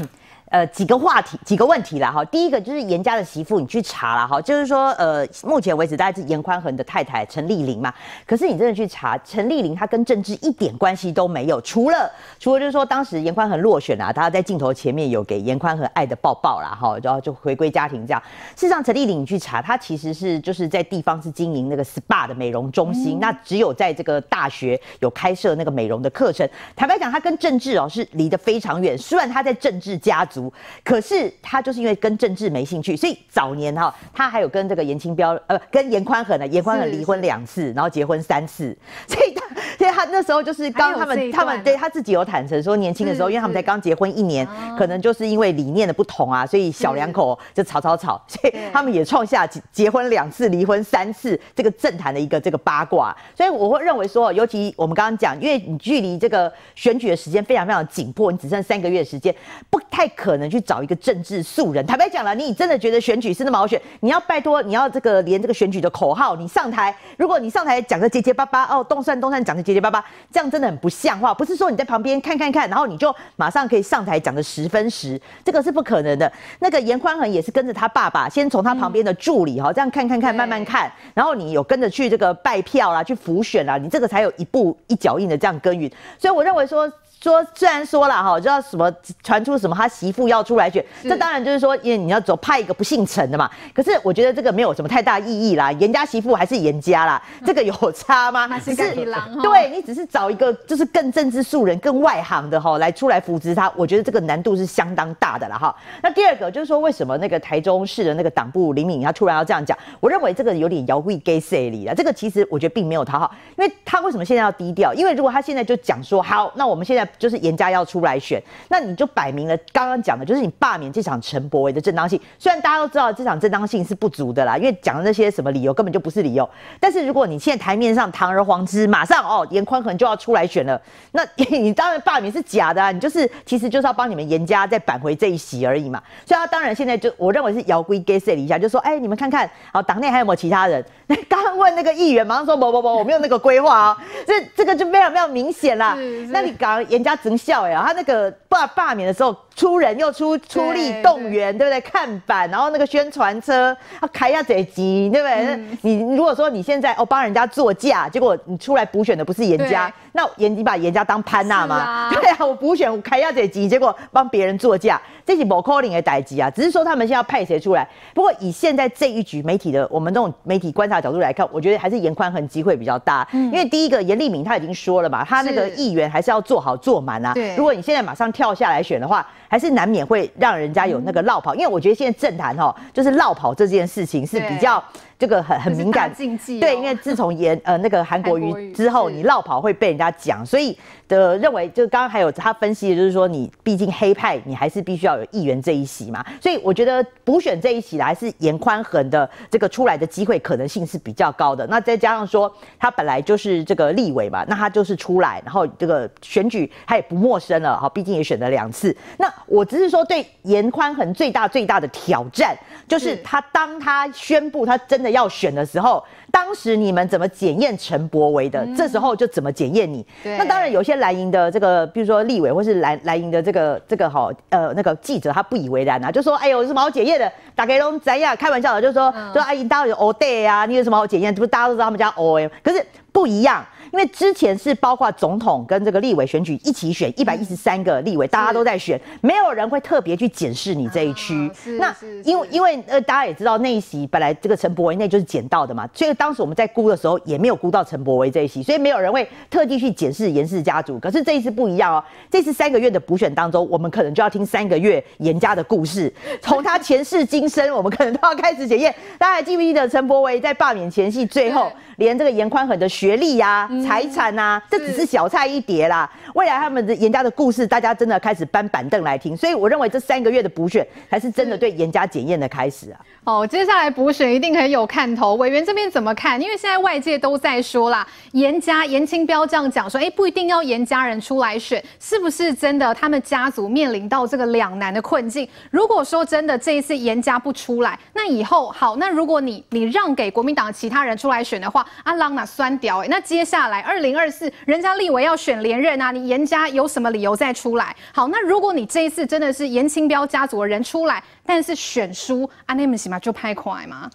[0.52, 2.22] 呃，几个话题，几个问题啦哈。
[2.26, 7.90] 第一个就是严家的媳妇，你去查了哈，就是说，呃，目前为止大概是严宽恒的太太陈丽玲嘛。
[8.26, 18.22] 可是你真的去查，陈丽玲她跟政治一点关系都没有，除了除了就是说当时严宽恒落选啊，她在镜头前面有给严宽恒爱的抱抱啦哈，然后就回归家庭这样。
[18.54, 26.46] 事实上，陈丽玲你去查，她其实是就是在地方是经营那个 SPA 的美容中心，那只有在这个大学有开设那个美容的课程。
[26.76, 30.41] 坦白讲，她跟政治哦是离得非常远，虽然她在政治家族。
[30.42, 30.52] 族，
[30.84, 38.76] 可是他就是因为跟政治没兴趣，所以早年哈，他还有跟这个严清标呃，跟严宽恒呢，严宽恒离婚两次，然后结婚三次，
[39.06, 39.46] 所以他
[39.78, 59.34] 所以他那时候就是刚他们他们对他自己有坦诚说，年轻的时候，因为他们才刚结婚一年，可能就是因为理念的不同啊，所以小两口就吵吵吵，所以他们也创下结婚两次、离婚三次这个政坛的一个这个八卦，所以我会认为说，尤其我们刚刚讲，因为你距离这个选举的时间非常非常紧迫，你只剩三个月的时间，
[59.70, 61.84] 不太可能去找一个政治素人。
[61.86, 63.80] 坦白讲了，你真的觉得选举是那么好选？
[64.00, 71.32] 你要拜托，你要这个连这个选举的口号，你上台，如果你上台讲的结结巴巴，哦，动山动山讲的结结巴巴，这样真的很不像话。
[71.34, 76.30] 不是说你在旁边看看看，然后你就马上可以上台讲的十分实，这个是不可能的。
[76.60, 85.90] 那个严宽恒也是跟着他爸爸，先从他旁边的助理哈、嗯，这样看看看，慢慢看，然后你有跟着去这个拜票啦，去浮选啦，你这个才有一步一脚印的这样耕耘。
[86.18, 86.90] 所以我认为说。
[87.30, 88.92] 说虽然说了哈，知道什么
[89.22, 93.48] 传出什么他媳妇要出来选，这当然就是说，因为你要走派一个不姓陈的嘛。
[93.72, 98.48] 可是我觉得这个没有什么太大意义啦，严家媳妇还是严家啦，这个有差吗？
[98.58, 98.94] 只是
[99.42, 105.74] 对你只是找一个就是更政治素人、更外行的哈来出来扶持他，我觉得这个难度是相当大的了哈。
[106.02, 109.78] 那第二个就是说，为什么那个台中市的那个党部林敏他突然要这样讲？
[110.00, 111.94] 我认为这个有点摇柜 gay 势力了。
[111.94, 114.92] 这个其实我觉得并没有讨好，因为他为什么现在要低调？
[114.92, 117.08] 因为如果他现在就讲说好，那我们现在。
[117.18, 122.20] 就是严家要出来选，那你就摆明了刚刚讲的，就是你罢免这场陈柏惟的正当性。
[122.38, 126.48] 虽然大家都知道这场正当性是不足的啦，因为讲的那些什么理由根本就不是理由。
[126.80, 130.80] 但是如果你现在台面上堂而皇之，马上哦严宽恒就要出来选了，
[131.12, 136.02] 那你当然罢免是假的啊，你就是其实就是要帮你们严家再扳回这一席而已嘛。
[136.26, 140.84] 所以他当然现在就我认为是摇柜 get 一下，就说哎你们看看，好党内还有没有其他人？
[141.06, 145.96] 那刚刚问那个议员，马上说不不不，我没有那个规划啊，这这个就非常非常明显啦。
[146.28, 149.36] 那你刚颜家真笑哎，他那个罢罢免的时候。
[149.54, 151.78] 出人又出出力动员，对不对？
[151.82, 155.44] 看板，然后那个宣传车，他开一下这集，对不对？
[155.54, 161.76] 嗯、你如果说你现在哦帮人家作价，结果你出来补选的不是人家，那严你把严家当潘娜吗？
[161.76, 166.50] 啊 对啊，我补选我开一下这集，结果帮别人作价，这是不可能的代志啊。
[166.50, 167.86] 只是说他们现在要派谁出来？
[168.14, 177.32] 不过以现在这一局媒体的我们这种媒体观察角度来看，我觉得还是严宽恒机会比较大，嗯、因为第一个严立敏他已经说了嘛，他那个议员还是要做好做满啊。
[177.34, 179.26] 对，如果你现在马上跳下来选的话。
[179.52, 184.82] 还是难免会让人家有那个落跑，因为我觉得现在政坛哈，就是落跑这件事情是比较。
[185.18, 186.14] 这个很很敏感，哦、
[186.58, 190.76] 对，因为自从严呃那个韩国瑜之后，你落跑会被人家讲，所以
[191.06, 201.64] 的认为，就刚刚还有他分析的就是说，你毕竟黑派，你还是必须要有议员这一席嘛，所以我觉得补选这一席来是严宽恒的这个出来的机会可能性是比较高的。
[201.68, 208.96] 那再加上说他本来就是这个立委嘛，那他就是出来，然后这个选举他也不陌生了哈，毕竟也选了两次。
[209.18, 212.56] 那我只是说对严宽恒最大最大的挑战
[212.88, 215.12] 就是他当他宣布他真的。
[215.12, 218.66] 要选的时候，当时你们怎么检验陈柏维的？
[218.74, 220.04] 这时候就怎么检验你。
[220.24, 227.30] 那当然，有些蓝营的这个，比如说立委或是蓝蓝营的这个这个哈呃那个记者，他不以为然啊，就说：“哎呦，有什么好检验的？
[227.54, 228.34] 打给龙怎样？
[228.34, 231.32] 开玩笑的，就说说阿姨，大家有 all day 啊，你有什么好检验？
[231.34, 241.50] 不是大家都知道他们家 all，可是不一样。”因为之前是包括总统跟这个立委选举一起选一百一十三个立委，大家都在选，没有人会特别去检视你这一区。
[241.78, 250.98] 那因为因为呃大家也知道那一席本来这个陈柏惟那就是捡到的嘛，所以当时我们在估的时候也没有估到陈柏惟这一席，所以没有人会特地去检视颜氏家族。
[250.98, 258.94] 可是这一次不一样哦，这次三个月的补选当中，我们可能就要听三个月颜家的故事，从他前世今生，我们可能都要开始检验。
[259.18, 263.81] 大家还记不记得陈柏惟在罢免前夕最后连这个严宽恒的学历呀、啊？
[263.84, 266.10] 财产呐、啊，这只是小菜一碟啦。
[266.34, 269.36] 未来他们的严家的故事，大家真的开始搬板凳来听。
[269.36, 273.00] 所以我认为这三个月的补选，才是真的对严家检验的开始啊。
[273.24, 275.34] 哦，接下来补选一定很有看头。
[275.36, 276.40] 委员这边怎么看？
[276.40, 282.92] 因为现在外界都在说啦，严家严清标这样讲说，哎，不一定要严家人出来选，是不是真的？
[282.94, 285.48] 他们家族面临到这个两难的困境。
[285.70, 297.96] 如果说真的这一次严家不出来，那以后好，那如果你你让给国民党其他人出来选的话，阿郎那酸屌哎，那接下来二零二四人家立委要选连任啊，你严家有什么理由再出来？
[298.12, 304.10] 好，那如果你这一次真的是严清标家族的人出来，但是选输，安内们起码就拍快吗？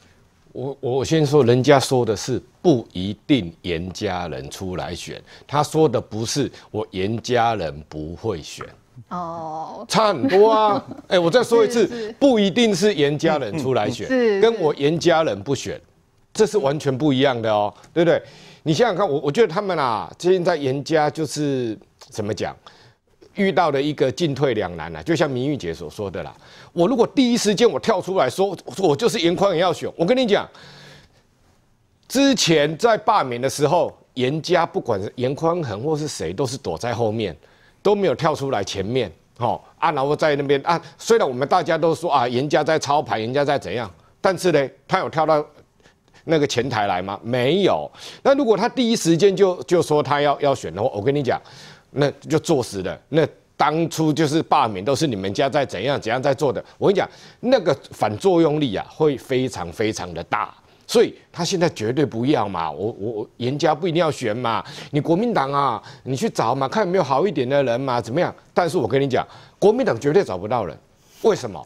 [0.54, 8.66] 我我先说，人家说的是不一定严家人出来选，他说的不是我严家人不会选
[9.10, 10.84] 哦，差很多啊！
[11.10, 15.80] 哎、欸，我再说一次，不一定是严家人出来选，是跟我严家人不选，
[16.34, 18.20] 这是完全不一样的哦，对不对？
[18.68, 22.54] 你想想看，我我觉得他们啊，现在严家就是怎么讲？
[23.36, 26.36] 遇到了一个进退两难了，就像明玉姐所说的啦。
[26.74, 30.46] 我如果第一时间我跳出来说，我就是严宽也要选，我跟你讲，
[32.10, 37.34] 之前在罢免的时候，严家不管是颜宽恒或是谁，都是躲在后面，
[37.82, 43.90] 都没有跳出来前面，哦啊，然后在那边啊，虽然我们大家都说啊，严家在操盘，严家在怎样，
[44.20, 45.46] 但是呢，他有跳到
[46.28, 47.20] 那个前台来吗？
[47.24, 47.90] 没有。
[48.22, 51.42] 那如果他第一时间就就说他要要选的话，我跟你讲。
[51.92, 53.00] 那就作死了。
[53.10, 53.26] 那
[53.56, 56.64] 当初就是罢免，都是你们家在怎样怎样在做的。
[56.78, 57.10] 我跟你讲，
[57.40, 60.54] 那个反作用力啊，会非常非常的大。
[60.86, 62.70] 所以他现在绝对不要嘛。
[62.70, 64.64] 我我我颜家不一定要选嘛。
[64.92, 68.36] 你国民党啊，你去找嘛，看有没有好一点的人嘛，怎么样？
[68.54, 69.26] 但是我跟你讲，
[69.58, 70.78] 国民党绝对找不到人。
[71.24, 71.66] 为什么？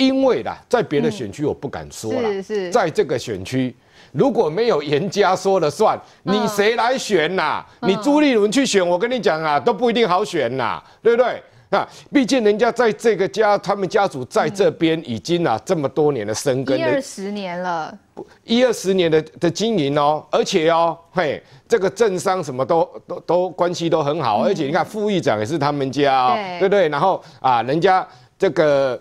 [0.00, 3.74] 因为啦，在别的选区我不敢说了，是是，在这个选区。
[4.12, 7.66] 如果没有严家说了算，你谁来选呐、啊？
[7.82, 11.40] 你朱立伦去选，我跟你讲啊，都不一定好选呐、啊，对不对？
[11.68, 17.96] 啊，毕竟人家在这个家，他们家族在这边已经啊这么多年的生根，一二十年了，
[18.42, 26.88] 一二十年的的经营哦，而且哦，嘿，这个政商什么都都都关系都很好，而且你看副议长也是他们家、哦，对不对？
[26.88, 28.04] 然后啊，人家
[28.38, 29.00] 这个。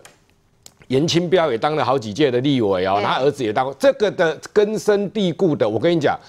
[0.89, 5.67] 颜清标也当了好几届的立委哦，他儿子也当过，这个的根深蒂固的。
[5.67, 6.19] 我跟你讲，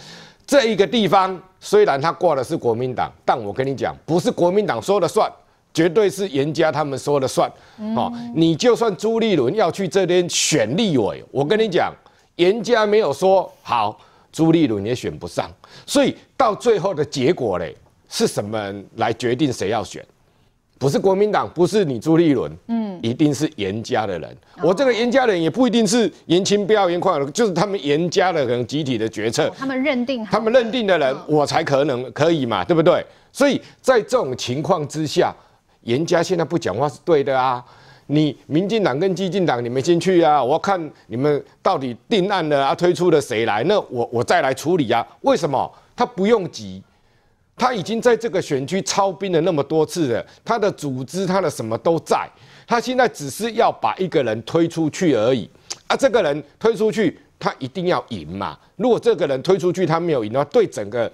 [0.47, 5.31] 这一个地方虽然他挂的是国民党，但我跟你讲，不是国民党说了算，
[5.73, 7.51] 绝对是严家他们说了算。
[7.97, 11.91] 哦，你就算朱立伦要去这边选立委，我跟你讲，
[12.37, 13.99] 严家没有说好，
[14.31, 15.51] 朱立伦也选不上。
[15.87, 17.75] 所以到最后的结果嘞，
[18.11, 20.05] 是什么来决定谁要选？
[20.81, 24.31] 不是国民党，不是你朱立伦，嗯，一定是严家的人。
[24.57, 29.53] 哦、我这个严家人也不一定是严清标、严宽恒，就是他们严家的可能集体的决策。
[29.59, 33.05] 他们认定，他们认定的人，我才可能可以嘛，对不对？
[33.31, 35.31] 所以在这种情况之下，
[35.83, 37.63] 严家现在不讲话是对的啊。
[38.07, 43.63] 你民进党跟激进党，你们先去啊，我看你们到底定案了啊，推出了谁来？
[43.65, 45.07] 那我我再来处理啊。
[45.21, 45.71] 为什么？
[45.95, 46.83] 他不用急。
[47.61, 52.27] 他已经在这个选区操兵了那么多次了，他的组织、他的什么都在，
[52.67, 55.47] 他现在只是要把一个人推出去而已。
[55.87, 58.59] 啊，这个人推出去，他一定要赢嘛。
[58.77, 61.13] 如果这个人推出去他没有赢的话，对整个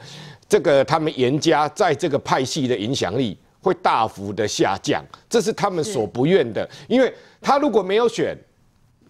[0.49, 6.69] 这个他们严家在这个派系的影响力会大幅的下降，这是他们所不愿的。
[6.87, 8.39] 因为他如果没有选，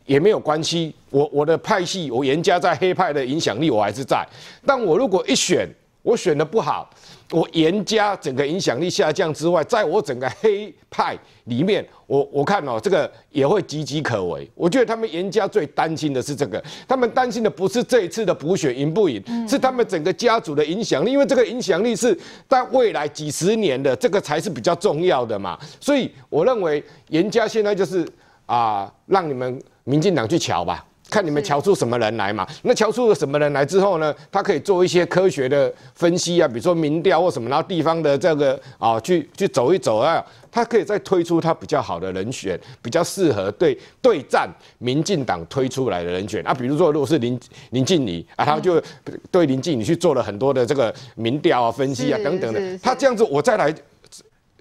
[0.07, 4.27] 也没有关系，我我的派系，我严家在黑派的影响力我还是在，
[4.65, 5.69] 但我如果一选，
[6.01, 6.89] 我选的不好。
[7.31, 14.49] 我严家整个影响力下降之外，在我整个黑派里面，我我看哦，这个也会岌岌可危。
[14.55, 22.17] 我觉得他们严家最担心的是这个，他们担心的不是这一次的补选赢不赢，是他们整个家族的影响力，因为这个影响力是
[22.49, 25.59] 在未来几十年的，这个才是比较重要的嘛。
[25.81, 28.07] 所以我认为严家现在就是
[28.47, 30.87] 啊，让你们民进党去瞧吧。
[31.09, 32.47] 看你们瞧出什么人来嘛？
[32.63, 34.13] 那瞧出了什么人来之后呢？
[34.31, 46.53] 他可以做一些科学的分析啊，比如说民调或什么，然后地方的这个啊，去去走一走啊，他可以再推出他比较好的人选，比较适合对对战民进党推出来的人选啊。
[46.53, 47.39] 比如说，如果是林
[47.71, 48.83] 林静仪啊，他就
[49.31, 53.73] 对林静仪去做了很多的这个民调啊、分析啊等等的，他这样子我再来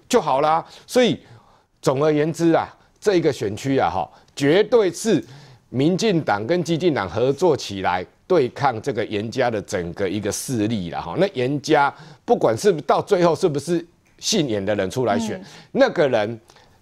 [0.08, 0.64] 就好啦。
[0.86, 1.18] 所以
[1.82, 5.20] 总而言之啊，这一个选区啊，哈，绝对是。
[5.76, 13.84] 民进党跟激进党合作起来对抗这个严家的整个一个势力了哈，那严家不管是到最后是不是
[14.18, 15.38] 姓严的人出来选，
[15.72, 16.40] 那个人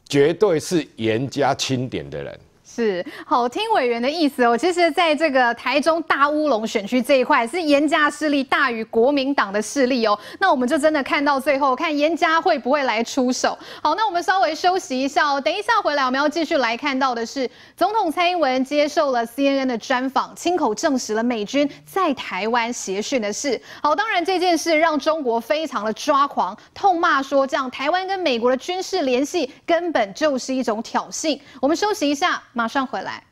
[0.08, 2.38] 绝对是严家钦点的人。
[2.74, 4.58] 是，好听委员的意思哦。
[4.58, 10.18] 其实，在这个台中大乌龙选区这一块，是严家势力大于国民党的势力哦。
[10.40, 13.56] 那我们就真的看到最后，看严家会不会来出手。
[13.80, 15.40] 好，那我们稍微休息一下哦。
[15.40, 23.60] 等一下回来，我们要继续来看到的是，总统蔡英文接受了 CNN 的专访，亲口证实了美军在台湾协训的事。
[23.80, 31.38] 好，当然这件事让中国非常的抓狂，痛骂说这样台湾跟美国的军事联系根本就是一种挑衅。
[31.60, 33.22] 我们休息一下，马马上回来。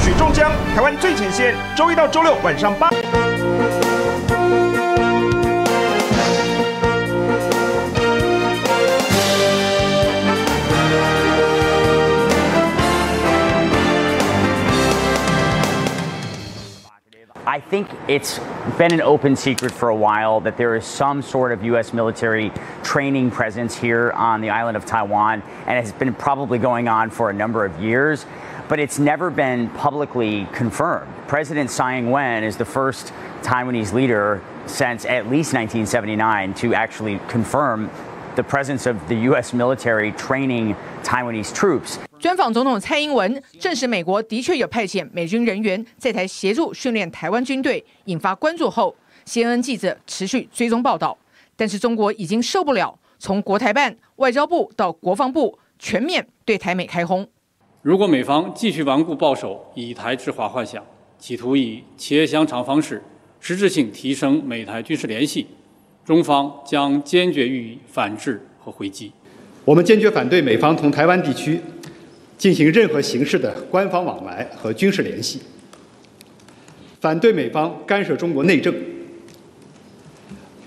[0.00, 2.88] 许仲江，台湾最前线，周一到周六晚上八。
[17.48, 18.38] I think it's
[18.76, 21.94] been an open secret for a while that there is some sort of U.S.
[21.94, 27.08] military training presence here on the island of Taiwan, and it's been probably going on
[27.08, 28.26] for a number of years,
[28.68, 31.10] but it's never been publicly confirmed.
[31.26, 37.18] President Tsai Ing wen is the first Taiwanese leader since at least 1979 to actually
[37.28, 37.90] confirm
[38.38, 39.52] the presence of the U.S.
[39.52, 41.96] military training Taiwanese troops.
[42.20, 48.94] 专访总统蔡英文，证实美国的确有派遣美军人员在台协助训练台湾军队，引发关注后
[49.26, 51.18] ，CNN 记者持续追踪报道。
[51.56, 57.28] 但是中国已经受不了，从国台办、外交部到国防部，全面对台美开轰。
[57.82, 60.84] 如果美方继续顽固抱守，以台制华幻想，
[61.18, 63.02] 企图以切香肠方式
[63.40, 65.46] 实质性提升美台军事联系，
[66.08, 69.12] 中方将坚决予以反制和回击。
[69.66, 71.60] 我们坚决反对美方同台湾地区。
[72.38, 75.40] 进行任何形式的官方往来和军事联系，
[77.00, 78.72] 反对美方干涉中国内政。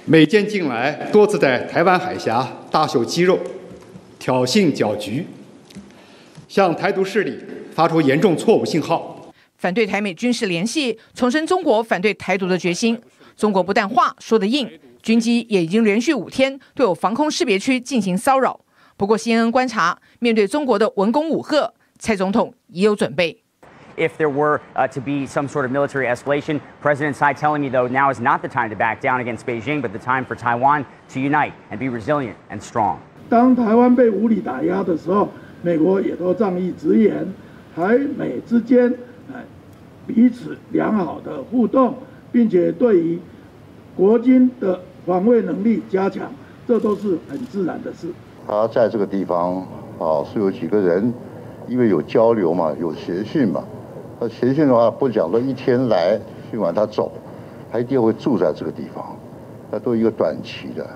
[0.04, 3.40] 美舰近来多次在台湾海峡大秀肌肉、
[4.20, 5.26] 挑衅搅局，
[6.50, 7.40] 向台独势力
[7.74, 9.32] 发出严重错误信号。
[9.58, 13.02] 反对台美军事联系，重申中国反对台独的决心。
[13.38, 14.70] 中国不但话说得硬，
[15.02, 18.60] 军机也已经连续五天对我防空识别区进行骚扰。
[18.98, 23.42] 不过，CNN 观察，面对中国的文攻武吓，蔡总统也有准备。
[23.98, 28.12] If there were to be some sort of military escalation, President Tsai telling me though now
[28.12, 31.20] is not the time to back down against Beijing, but the time for Taiwan to
[31.20, 32.98] unite and be resilient and strong.
[33.30, 35.30] 当台湾被无理打压的时候，
[35.62, 37.34] 美国也都仗义直言，
[37.76, 38.94] 台美之间
[39.34, 39.44] 哎
[40.08, 41.98] 彼此良好的互动，
[42.32, 43.20] 并且对于
[43.96, 46.32] 国军的防卫能力加强，
[46.68, 48.08] 这都是很自然的事。
[48.48, 49.58] 他在这个地方
[50.00, 51.14] 啊，是有几个人，
[51.68, 53.64] 因为有交流嘛，有协训嘛。
[54.20, 57.12] 那协训的话，不讲说一天来训完他走，
[57.72, 59.18] 他一定会住在这个地方。
[59.72, 60.88] 那都一个短期的，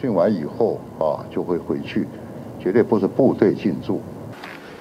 [0.00, 2.06] 训完以后啊，就会回去，
[2.60, 4.00] 绝对不是部队进驻。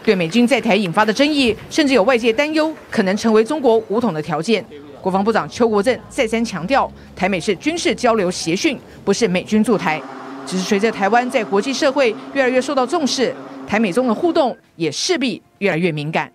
[0.03, 4.65] 对美军在台引发的争议，甚至有外界担忧，可能成为中国武统的条件。
[5.03, 10.01] 国防部长邱国正再三强调，台美是军事交流协训，不是美军驻台。
[10.45, 13.35] 只是随着台湾在国际社会越来越受到重视，
[13.67, 16.31] 台美中的互动也势必越来越敏感。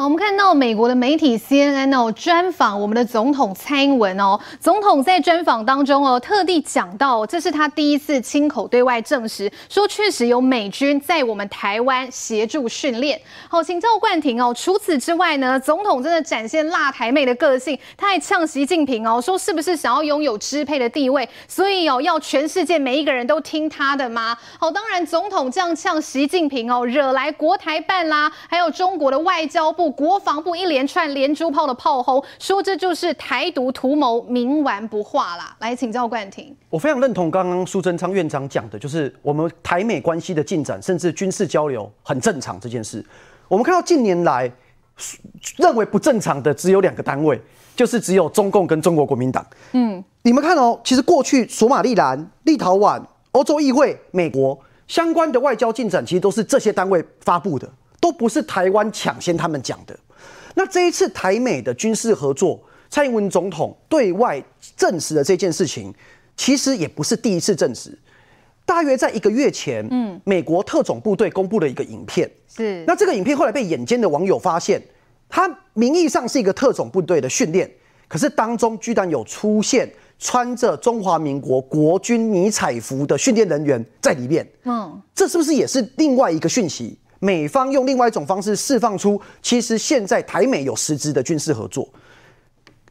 [0.00, 4.38] 好，我们看到美国的媒体 CNN 哦，专访我们的总统蔡英文哦。
[4.60, 13.20] 总统在专访当中哦，特地讲到，这是他第一次亲口对外证实，说确实有美军在我们台湾协助训练。
[13.48, 14.54] 好，请教冠廷哦。
[14.56, 24.38] 除此之外呢，总统真的展现辣台妹的个性，他还呛习近平哦，说是不是想要拥有支配的地位，所以哦，要全世界每一个人都听他的吗？
[24.60, 29.87] 好，当然总统这样呛习近平哦，惹来国台办啦，还有中国的外交部。
[29.90, 35.56] 国防部一连串连珠炮的炮轰，说这就是台独图谋，冥顽不化啦。
[35.60, 43.04] 来请教冠廷，我非常认同刚刚苏贞昌院长讲的，就是我们台美关系的进展，甚至军事交流很正常这件事。
[43.48, 44.50] 我们看到近年来
[45.56, 47.40] 认为不正常的只有两个单位，
[47.74, 49.46] 就是只有中共跟中国国民党。
[49.72, 57.68] 嗯，你们看哦，其实过去索马利兰、立陶宛、欧洲议会、美国相关的外交进展，其实都是这些单位发布的。
[58.00, 59.98] 都不是台湾抢先他们讲的。
[60.54, 64.42] 那这一次台美的军事合作，蔡英文总统对外
[64.76, 65.94] 证实了这件事情，
[66.36, 67.96] 其实也不是第一次证实。
[68.64, 72.84] 大约在一个月前，嗯，美国特种部队公布了一个影片，是。
[72.86, 74.82] 那这个影片后来被眼尖的网友发现，
[75.28, 77.70] 它名义上是一个特种部队的训练，
[78.08, 79.88] 可是当中居然有出现
[80.18, 84.46] 穿着中华民国国军迷彩服的训练人员在里面。
[84.64, 86.98] 嗯，这是不是也是另外一个讯息？
[87.20, 91.88] 美方用另外一种方式释放出，其实现在台美有实质的军事合作。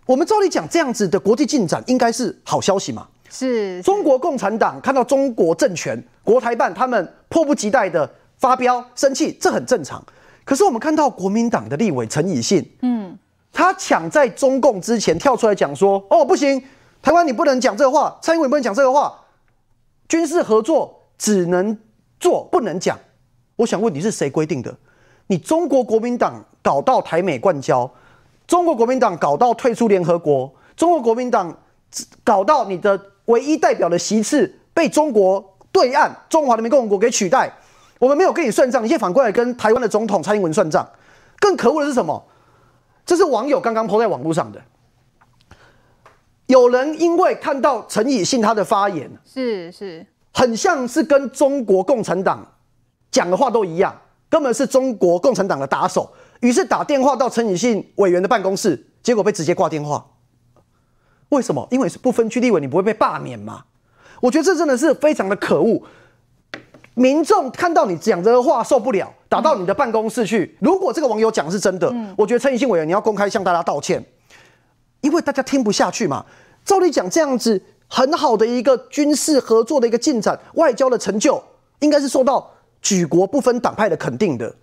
[0.06, 3.08] 我们照理讲，这样子的国际进展应该是好消息嘛？
[3.30, 3.82] 是。
[3.82, 10.02] 中国共产党看到中国政权、国台办他们迫不及待的发飙生气，这很正常。
[10.46, 13.18] 可是我们看到国民党的立委陈以信，嗯，
[13.52, 16.62] 他抢在中共之前跳出来讲说：“哦，不行，
[17.02, 19.14] 台湾你不能讲这个话，蔡英文不能讲这个话，
[20.08, 21.78] 军事合作只能
[22.20, 22.98] 做不能讲。”
[23.58, 24.74] 我想问你是谁规定的？
[25.28, 27.92] 你中国国民党搞到台美断交，
[28.48, 31.54] 中国国民党搞到退出联合国，中国国民党
[32.24, 37.52] 搞到你的唯一代表的席次被中国对岸中华人民共和国给取代。
[38.00, 40.88] 我们没有跟你算账，你现在反过来跟台湾的总统蔡英文算账。
[41.40, 42.24] 更可恶的是什么？
[43.06, 44.62] 这是网友刚刚 po 在网络上的。
[46.46, 52.48] 有人因为看到陈以信他的发言，是是，很像是跟中国共产党。
[53.12, 53.96] 讲的话都一样，
[54.30, 56.10] 根本是中国共产党的打手。
[56.42, 60.06] 于是打电话到陈以信委员的办公室，结果被直接挂电话。
[61.30, 61.68] 为什么？
[61.72, 63.66] 因为是不分区立委，你不会被罢免嘛？
[64.22, 65.82] 我觉得这真的是非常的可恶。
[66.94, 70.58] 民众看到你讲这个话受不了，打到你的办公室去。
[70.60, 74.04] 如果这个网友讲是真的，我觉得陈以信委员你要公开向大家道歉，
[75.02, 76.26] 因为大家听不下去嘛。
[76.66, 81.44] 照理讲，这样子很好的一个军事合作的一个进展，外交的成就，
[81.80, 82.50] 应该是受到
[82.82, 84.54] 举国不分党派的肯定的。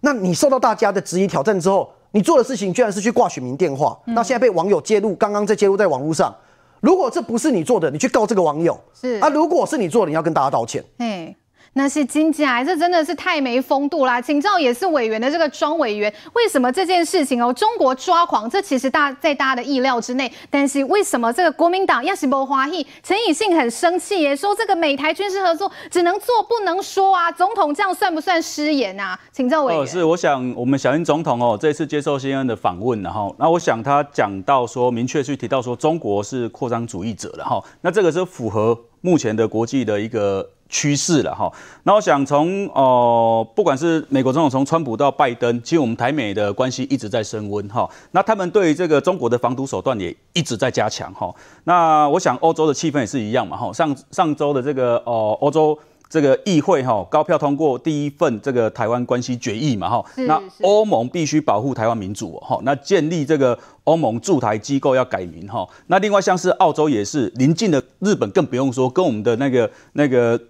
[0.00, 6.34] 那你受到大家的质疑挑战之后，你做的事情居然是去挂选民电话，那现在被网友揭露，刚刚在揭露在网络上。
[6.80, 8.78] 如果这不是你做的，你去告这个网友。
[8.92, 10.84] 是啊，如果是你做的，你要跟大家道歉。
[10.98, 11.34] 嘿。
[11.76, 14.20] 那是经济啊，这真的是太没风度啦！
[14.20, 20.32] 请教也是委员的这个庄委员，为什么这件事情哦，中国抓狂，这其实大在大家的意料之内。
[20.48, 22.86] 但是为什么这个国民党要是不欢喜？
[23.02, 29.18] 陈以信很生气耶，说这个美台军事合作只能做不能说啊，总统这样算不算失言啊？
[29.32, 29.82] 请教委员。
[29.82, 40.48] 哦，是，我想我们小英总统哦，这次接受 CNN 的访问，然后那我想他讲到说，明确去提到说，中国是扩张主义者了哈，那这个是符合目前的国际的一个。
[40.68, 41.52] 趋势了哈，
[41.84, 47.88] 那我想从呃，不管是美国总统从川普到拜登，其实我们台美的关系一直在升温哈。
[48.10, 51.32] 那他们对于这个中国的防堵手段也一直在加强哈。
[51.64, 53.72] 那我想欧洲的气氛也是一样嘛哈。
[53.72, 55.78] 上上周的这个呃欧洲
[56.08, 60.04] 这个议会哈高票通过第一份这个台湾关系决议嘛哈。
[60.26, 62.58] 那欧盟必须保护台湾民主哈。
[62.62, 65.64] 那建立这个欧盟驻台机构要改名哈。
[65.86, 70.40] 那另外像是澳洲也是邻近的日本更不用说，跟我们的那个那个。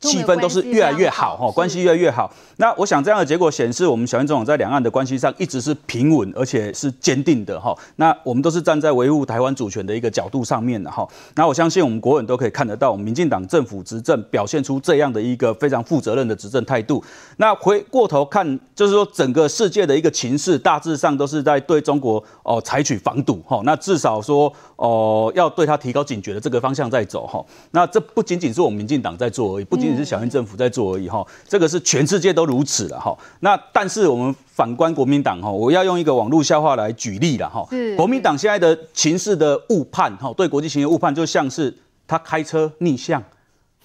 [0.00, 2.32] 气氛都是越来越好哈，关系越来越好。
[2.56, 7.76] 那我想这样的结果显示，我们小英总统在两岸的关系上一直是平稳，而且是坚定的哈。
[7.96, 11.06] 那我们都是站在维护台湾主权的一个角度上面的哈。
[11.34, 17.02] 那我相信我们国人都可以看得到，我们民进党政府执政表现出这样的一个非常负责任的执政态度。
[17.36, 23.60] 那回过头看，就是说整个世界的一个情势，大致上都是在对中国哦采取防堵哈。
[23.64, 27.44] 那至少说哦要对他提高警觉的这个方向在走哈。
[27.70, 31.26] 那这不仅仅是我们民进党在做而已，不仅仅是小英政府在做而已哈。
[31.48, 33.16] 这个是全世界都如此了哈。
[33.40, 37.66] 那但是我们反观国民党哈，我要用一个网络笑话来举例了哈。
[37.96, 41.74] 国民党现在的情势的误判哈，对国际情势误判，就像是
[42.06, 43.22] 他开车逆向，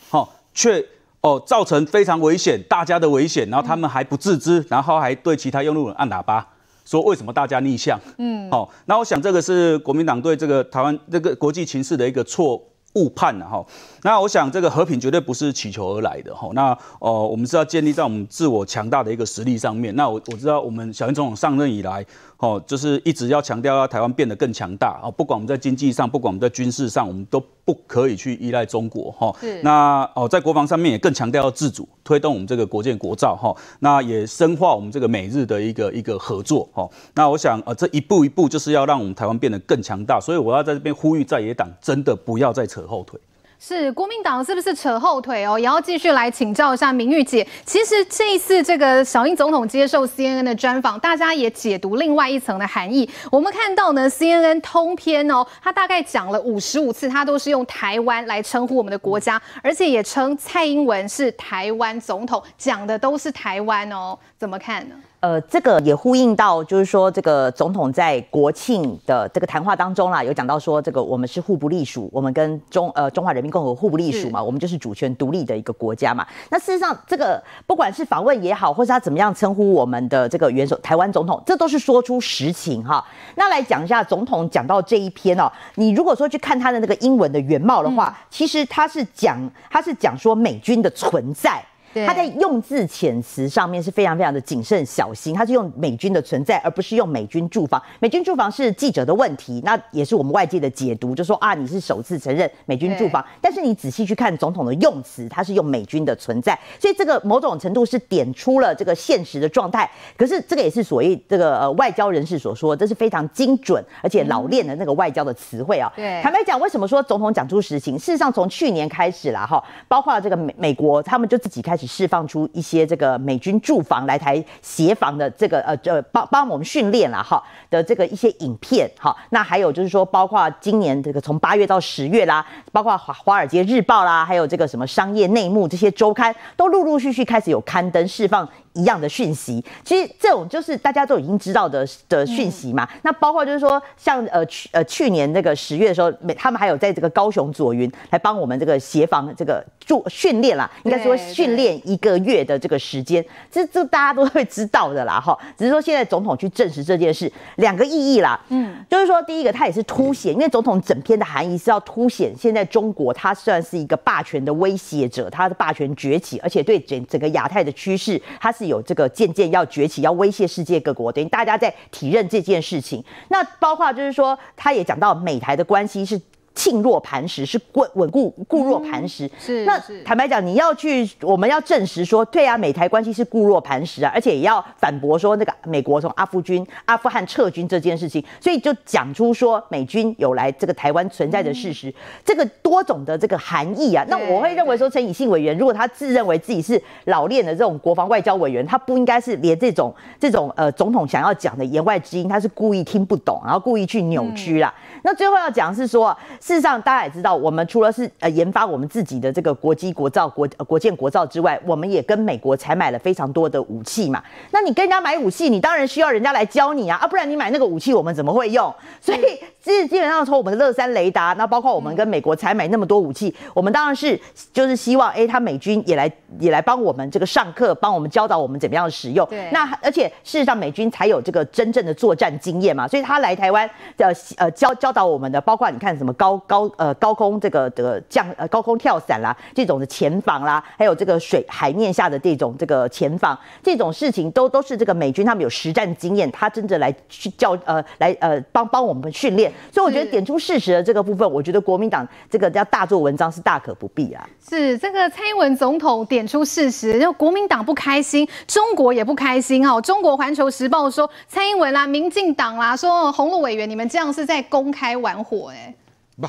[0.09, 0.85] 哈，却
[1.21, 6.45] 哦造成非常危险，大家的危险，然后他们还不自知，然后还对其他用路人按喇叭，
[6.85, 7.99] 说为什么大家逆向？
[8.17, 12.61] 嗯，好，那我想这个是国民党对这个台湾这个国际情势的一个错
[12.93, 13.65] 误判了哈。
[14.03, 16.49] 那我想，这个和平绝对不是祈求而来的哈。
[16.53, 19.95] 那呃，我们是要建立在我们自我强大的一个实力上面。
[19.95, 22.05] 那我我知道，我们小英总统上任以来，
[22.43, 25.09] 哦，就是一直要强调要台湾变得更强大哦。
[25.09, 29.33] 不管我们在经济上，不管我们在军事上，我们都不可以去依赖中国哈。
[29.39, 29.61] 是。
[29.63, 33.55] 那哦，在国防上面也更强调要自主，推动我们这个国建国造哈。
[33.79, 36.85] 那也深化我们这个美日的一个一个合作哈。
[37.13, 40.19] 那我想呃，这一步一步就是要让我们台湾变得更强大。
[40.19, 43.17] 所以我要在这边呼吁在野党，真的不要再扯后腿。
[43.65, 45.57] 是国民党是不是扯后腿哦？
[45.57, 47.47] 也要继续来请教一下明玉姐。
[47.65, 53.09] 其实这一次这个小英总统接受 CNN 的专访，大家也解读另外一层的含义。
[53.31, 64.19] 我们看到呢，CNN 通篇哦，他大概讲了五十五次，他都是用台湾来称呼我们的国家，而且也称蔡英文是台湾总统，讲的都是台湾哦。
[64.37, 64.95] 怎么看呢？
[65.23, 76.27] 呃，这个也呼应到，就是说，这个总统在国庆的这个谈话当中啦，有讲到说，这个我们是互不隶属，我们跟中呃中华人民共和国互不隶属嘛，我们就是主权独立的一个国家嘛。
[76.49, 83.01] 那事实上，这个不管是访问也好，或是他怎么样称呼我们的这个元首台湾总统，这都是说出实情哈。
[83.35, 89.39] 那来讲一下总统讲到这一篇哦，你如果说去看他的那个英文的原貌的话，嗯、其实他是讲
[89.69, 91.63] 他是讲说美军的存在。
[92.05, 97.81] 他在用字遣词上面是非常非常的谨慎小心，他是用美军的存在，而不是用美军驻防。
[97.99, 109.89] 美军驻防是记者的问题，那也是我们外界的解读，就说啊，你是首次承认美军驻防，但是你仔细去看总统的用词，他是用美军的存在，所以这个某种程度是点出了这个现实的状态。
[110.17, 115.91] 可是这个也是所谓这个呃外交人士所说，这是非常精准而且老练的那个外交的词汇啊。
[115.95, 117.99] 对，坦白讲，为什么说总统讲出实情？
[117.99, 121.82] 事实上，从去年开始啦，哈，包括这个美美国，他们就自己开始。
[121.87, 138.47] 释放出一些这个美军驻防来台协防的这个呃呃帮帮我们训练了哈的这个一些影片哈，那还有就是说，包括今年这个从八月到十月啦，包括华华尔街日报啦，还有这个什么商业内幕这些周刊，都陆陆续续开始有刊登释放。
[138.75, 142.83] 一样的讯息，其实这种就是大家都已经知道的的讯息嘛。
[142.91, 155.37] 嗯、那包括就是说，像呃去呃去年那个十月的时候，美他们还有在这个高雄左云来帮我们这个协防这个做训练啦，应该说训练一个月的这个时间，这这大家都会知道的啦哈。
[155.57, 158.39] 只是说现在总统去证实这件事，两个意义啦。
[158.49, 173.03] 嗯，就是说第一个，他也是凸显，因为总统整篇的含义是要凸显现在中国它算是一个霸权的威胁者，它的霸权崛起，而且对整整个亚太的趋势，它是有这个渐渐要崛起，要威胁世界各国，等于大家在体认这件事情。
[173.29, 176.19] 那包括就是说，他也讲到美台的关系是。
[176.55, 179.29] 岖若磐石，是稳稳固固若磐石。
[179.39, 191.93] 是，那坦白讲，你要去，我们要证实说，对啊，美台关系是固若磐石啊，而且也要反驳说那个美国从阿富军阿富汗撤军这件事情，所以就讲出说美军有来这个台湾存在的事实，嗯、
[192.23, 194.05] 这个多种的这个含义啊。
[194.07, 204.73] 那我会认为说，陈以信委员如果他自认为自己是老练的这种国防外交委员，他不应该是连这种这种呃总统想要讲的言外之音，他是故意听不懂，然后故意去扭曲啦。
[204.92, 206.17] 嗯、那最后要讲是说。
[206.39, 214.21] 事实上，大家也知道，我们除了是呃研发我们自己的这个国机国造国国建国造之外，我们也跟美国采买了非常多的武器嘛。
[214.51, 218.73] 那你跟人家买武器，你当然需要人家来教你啊，啊，不然你买那个武器，我们怎么会用？
[218.99, 224.19] 所以，基基本上从我们的乐山雷达，那包括我们跟美国采买那么多武器，我们当然是
[224.51, 229.25] 就是希望，哎，他美军也来也来帮我们这个上课，帮我们教导我们怎么样使用。
[229.27, 229.49] 对。
[229.51, 236.39] 那而且事实上，美军才有这个真正的作战经验嘛，所以他来台湾的呃教教导我们的，包括你看什么高。
[236.45, 254.27] 高呃高空这个的降呃高空跳伞啦，这种的潜防啦，还有这个水海面下的这种这个潜防，这种事情都都是这个美军他们有实战经验，他真的来去教呃来呃帮帮我们训练，所以我觉得点出事实的这个部分，我觉得国民党这个要大做文章是大可不必啊。
[254.45, 259.79] 是这个蔡英文总统点出事实，就国民党不开心，中国也不开心哦。
[259.79, 265.75] 中国环球时报说蔡英文啦、民进党啦，说洪露委员你们这样是在公开玩火哎、欸。
[266.21, 266.27] 不，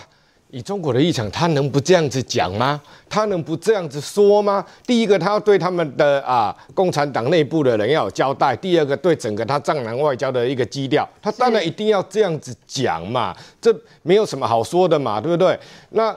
[0.51, 2.81] 以中国的立场，他能不这样子讲吗？
[3.09, 4.65] 他能不这样子说吗？
[4.87, 13.37] 第一个，他要对他们的啊共产党内部的人要有交代；第二个，对整个他藏南外交的一个基调，他当然一定要这样子讲嘛。
[13.61, 15.59] 这没有什么好说的嘛，对不对？
[15.91, 16.17] 那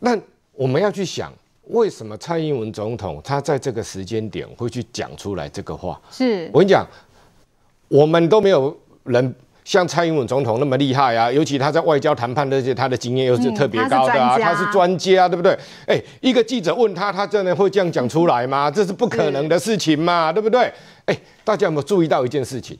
[0.00, 0.18] 那
[0.54, 1.32] 我们要去想，
[1.68, 6.00] 为什么蔡英文总统他在这个时间点会去讲出来这个话？
[6.10, 6.84] 是我跟你讲，
[7.88, 9.34] 我们都没有人。
[9.64, 15.52] 像蔡英文总统那么厉害啊，尤其他在外交谈判的这些，他的经验又是特别高的啊，他是专家，对不对？
[15.86, 18.70] 哎、欸，一个记者问他，他真的会这样讲出来吗？
[18.70, 20.60] 这是不可能的事情嘛，对不对？
[21.06, 22.78] 哎、欸，大家有没有注意到一件事情？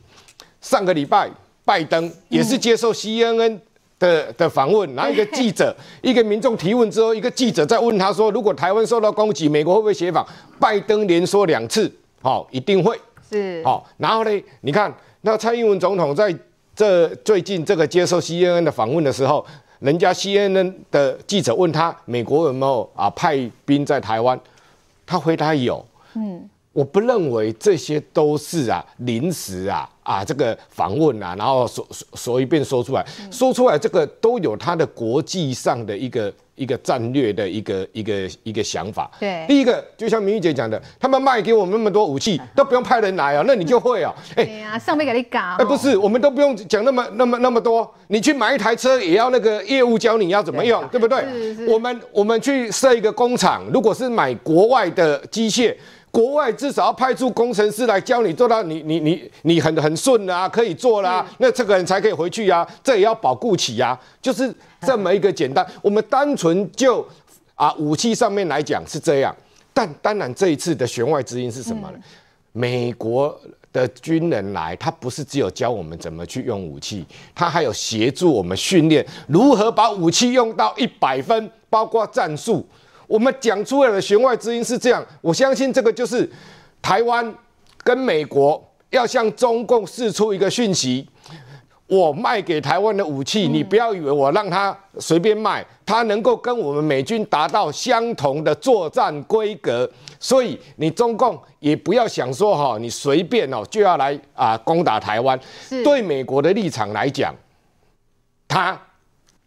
[0.61, 1.27] 上个礼拜
[1.65, 3.59] 拜登也是接受 CNN
[3.99, 10.27] 的的访问，然后一个记者， 一个民众提问之后，一个记者在问他说，如果台湾受到攻击，美国会不会协防？
[10.61, 11.91] 拜登连说两次，
[12.21, 12.95] 好，一定会
[13.31, 13.89] 是好。
[13.97, 14.31] 然后呢，
[14.61, 14.93] 你看
[15.23, 16.37] 那蔡英文总统在。
[16.75, 19.45] 这最近这个接受 CNN 的访问的时候，
[19.79, 24.39] 人家 CNN 的记者问他，美国有没有啊派兵在台湾？
[25.07, 25.85] 他回答有。
[26.15, 36.33] 嗯，我不认为这些都是啊临时啊啊这个访问啊，然后说说说一遍说出来，说出来这个都有他的国际上的一个。
[36.57, 39.11] 一个战略的一个一个一个想法。
[39.19, 44.15] 对，第一个就像明玉姐讲的，他们卖给我们那么多武器，都不用派人来啊，那你就会啊。
[44.37, 45.41] 哎呀，上面给你搞。
[45.59, 51.25] 哎，不是，我们都不用讲那么那么那么多，你去买一台车也要那个业务教你要怎么用，对不对？
[51.25, 51.67] 是是。
[51.67, 55.75] 我们我们去设一个工厂，如果是买国外的机械。
[56.15, 65.67] 国外至少要派出工程师来教你做到你你你你很很顺啊，可以做啦、啊，那这个人才可以回去啊，这也要保护起呀、啊，就是这么一个简单。
[65.83, 67.05] 我们单纯就
[67.57, 69.35] 啊武器上面来讲是这样，
[69.73, 71.99] 但当然这一次的弦外之音是什么呢？
[72.53, 73.37] 美国
[73.73, 77.05] 的军人来，他不是只有教我们怎么去用武器，
[77.35, 82.65] 他还有协助我们训练如何把武器用到一百分，包括战术。
[83.07, 86.29] 我们讲出来的弦外之音是这样，我相信这个就是
[86.81, 87.35] 台湾
[87.83, 91.07] 跟美国要向中共释出一个讯息：
[91.87, 105.39] 我卖给台湾的武器，你不要以为我让他随便卖，他能够跟我们美军达到相同的作战规格，所以你中共也不要想说哈，你随便哦就要来啊攻打台湾。
[105.85, 107.35] 对美国的立场来讲，
[108.49, 108.81] 他。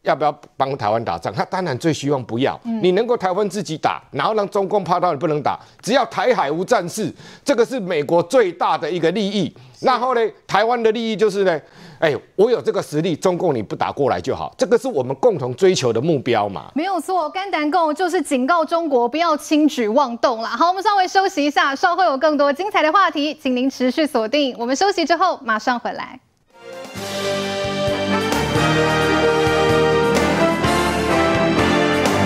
[0.08, 1.34] 要不要帮台湾打仗？
[1.34, 2.60] 他当然最希望不要。
[2.82, 5.60] 你能够台湾自己打，然后让中共怕到你不能打。
[5.82, 7.14] 只要台海无战事，
[7.44, 9.54] 这个是美国最大的一个利益。
[9.80, 11.62] 然后呢，台湾的利益就是呢，
[12.00, 14.52] 哎，我有这个实力，中共你不打过来就好。
[14.58, 16.72] 这个是我们共同追求的目标嘛。
[16.74, 20.48] 没有错，甘胆共就是警告中国不要轻举妄动了。
[20.48, 24.56] 好，我们稍微休息一下，稍后有更多精彩的话题，请您持续锁定。
[24.58, 26.20] 我们休息之后马上回来。